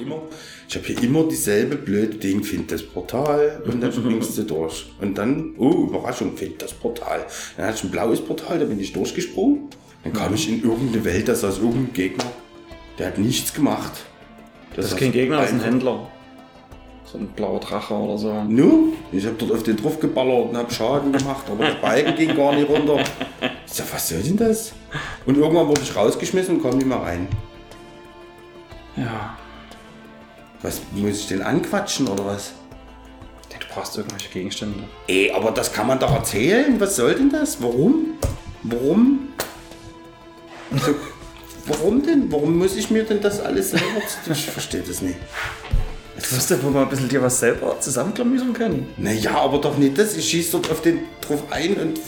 [0.02, 0.24] immer,
[0.68, 4.86] ich habe hier immer dieselbe blöde Ding, find das Portal und dann springst du durch.
[5.00, 7.26] Und dann, oh, Überraschung, find das Portal.
[7.56, 9.70] Dann hatte ich ein blaues Portal, da bin ich durchgesprungen.
[10.08, 12.24] Dann kam ich in irgendeine Welt, da saß irgendein Gegner.
[12.98, 13.92] Der hat nichts gemacht.
[14.74, 16.08] Das ist saß kein Gegner, das ist ein Händler.
[17.04, 18.44] So ein blauer Drache oder so.
[18.44, 22.16] Nu, ich habe dort auf den drauf geballert und habe Schaden gemacht, aber der Balken
[22.16, 23.04] ging gar nicht runter.
[23.66, 24.72] Ich sag, was soll denn das?
[25.26, 27.28] Und irgendwann wurde ich rausgeschmissen und kam nicht mehr rein.
[28.96, 29.38] Ja.
[30.62, 32.54] Was muss ich denn anquatschen oder was?
[33.50, 34.80] Du brauchst irgendwelche Gegenstände.
[35.08, 36.80] Ey, aber das kann man doch erzählen.
[36.80, 37.62] Was soll denn das?
[37.62, 38.14] Warum?
[38.64, 39.27] Warum?
[40.86, 40.96] So,
[41.68, 42.32] warum denn?
[42.32, 43.86] Warum muss ich mir denn das alles selber...
[44.32, 45.18] Ich verstehe das nicht.
[46.16, 48.88] Du wirst ja wohl mal ein bisschen dir was selber zusammenklamüsern können.
[48.98, 50.18] Naja, aber doch nicht das.
[50.18, 52.00] Ich schieße dort auf den drauf ein und...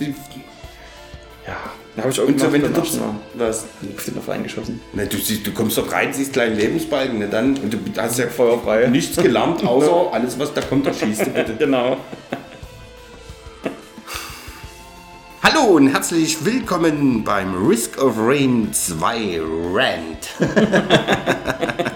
[1.45, 1.57] Ja,
[1.95, 2.99] da habe ich Und irgendwann so, wenn du dort...
[3.35, 3.65] Was?
[3.95, 4.79] auf den auf eingeschossen.
[4.93, 8.19] Na, du, siehst, du kommst dort rein, siehst kleinen Lebensbalken, ne, dann, und du hast
[8.19, 8.87] ja Feuerfrei.
[8.87, 11.53] nichts gelernt, außer alles, was da kommt, da schießt du bitte.
[11.59, 11.97] Genau.
[15.51, 19.41] Hallo und herzlich willkommen beim Risk of Rain 2
[19.73, 20.29] Rant.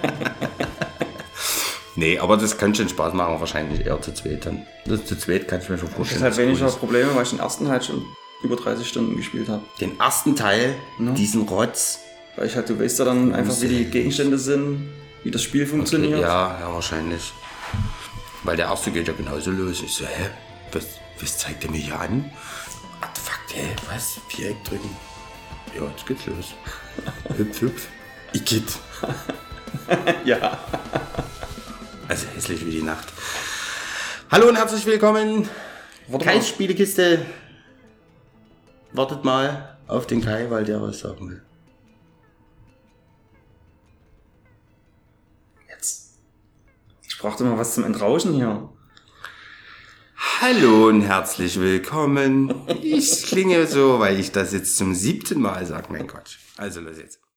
[1.96, 4.66] nee, aber das kann schon Spaß machen, wahrscheinlich eher zu zweit dann.
[4.86, 6.22] Das zu zweit kann ich mir schon Das vorstellen.
[6.22, 6.66] ist halt weniger.
[6.72, 8.04] Probleme, weil ich den ersten halt schon
[8.42, 9.62] über 30 Stunden gespielt habe.
[9.80, 12.00] Den ersten Teil, diesen Rotz.
[12.36, 14.90] Weil ich halt, du weißt ja dann einfach, wie die Gegenstände sind,
[15.24, 16.20] wie das Spiel funktioniert.
[16.22, 17.32] Ja, ja, wahrscheinlich.
[18.44, 19.84] Weil der erste geht ja genauso los.
[19.84, 20.30] Ich so, hä?
[20.72, 20.86] Was,
[21.22, 22.32] was zeigt er mir hier an?
[23.54, 23.76] Hä?
[23.88, 24.20] Was?
[24.30, 24.90] Viereck drücken.
[25.76, 26.56] Ja, jetzt geht's los.
[27.38, 27.88] hüpf, hüpf.
[28.34, 28.80] Igitt.
[30.26, 30.58] ja.
[32.08, 33.14] Also hässlich wie die Nacht.
[34.32, 35.48] Hallo und herzlich willkommen.
[36.08, 36.44] Warte Kais mal.
[36.44, 37.28] Spielekiste.
[38.92, 41.44] Wartet mal auf den Kai, weil der was sagen will.
[45.70, 46.18] Jetzt.
[47.08, 48.68] Ich brauchte mal was zum Entrauschen hier.
[50.26, 52.54] Hallo und herzlich willkommen.
[52.82, 55.88] Ich klinge so, weil ich das jetzt zum siebten Mal sage.
[55.92, 56.38] Mein Gott.
[56.56, 57.23] Also los jetzt.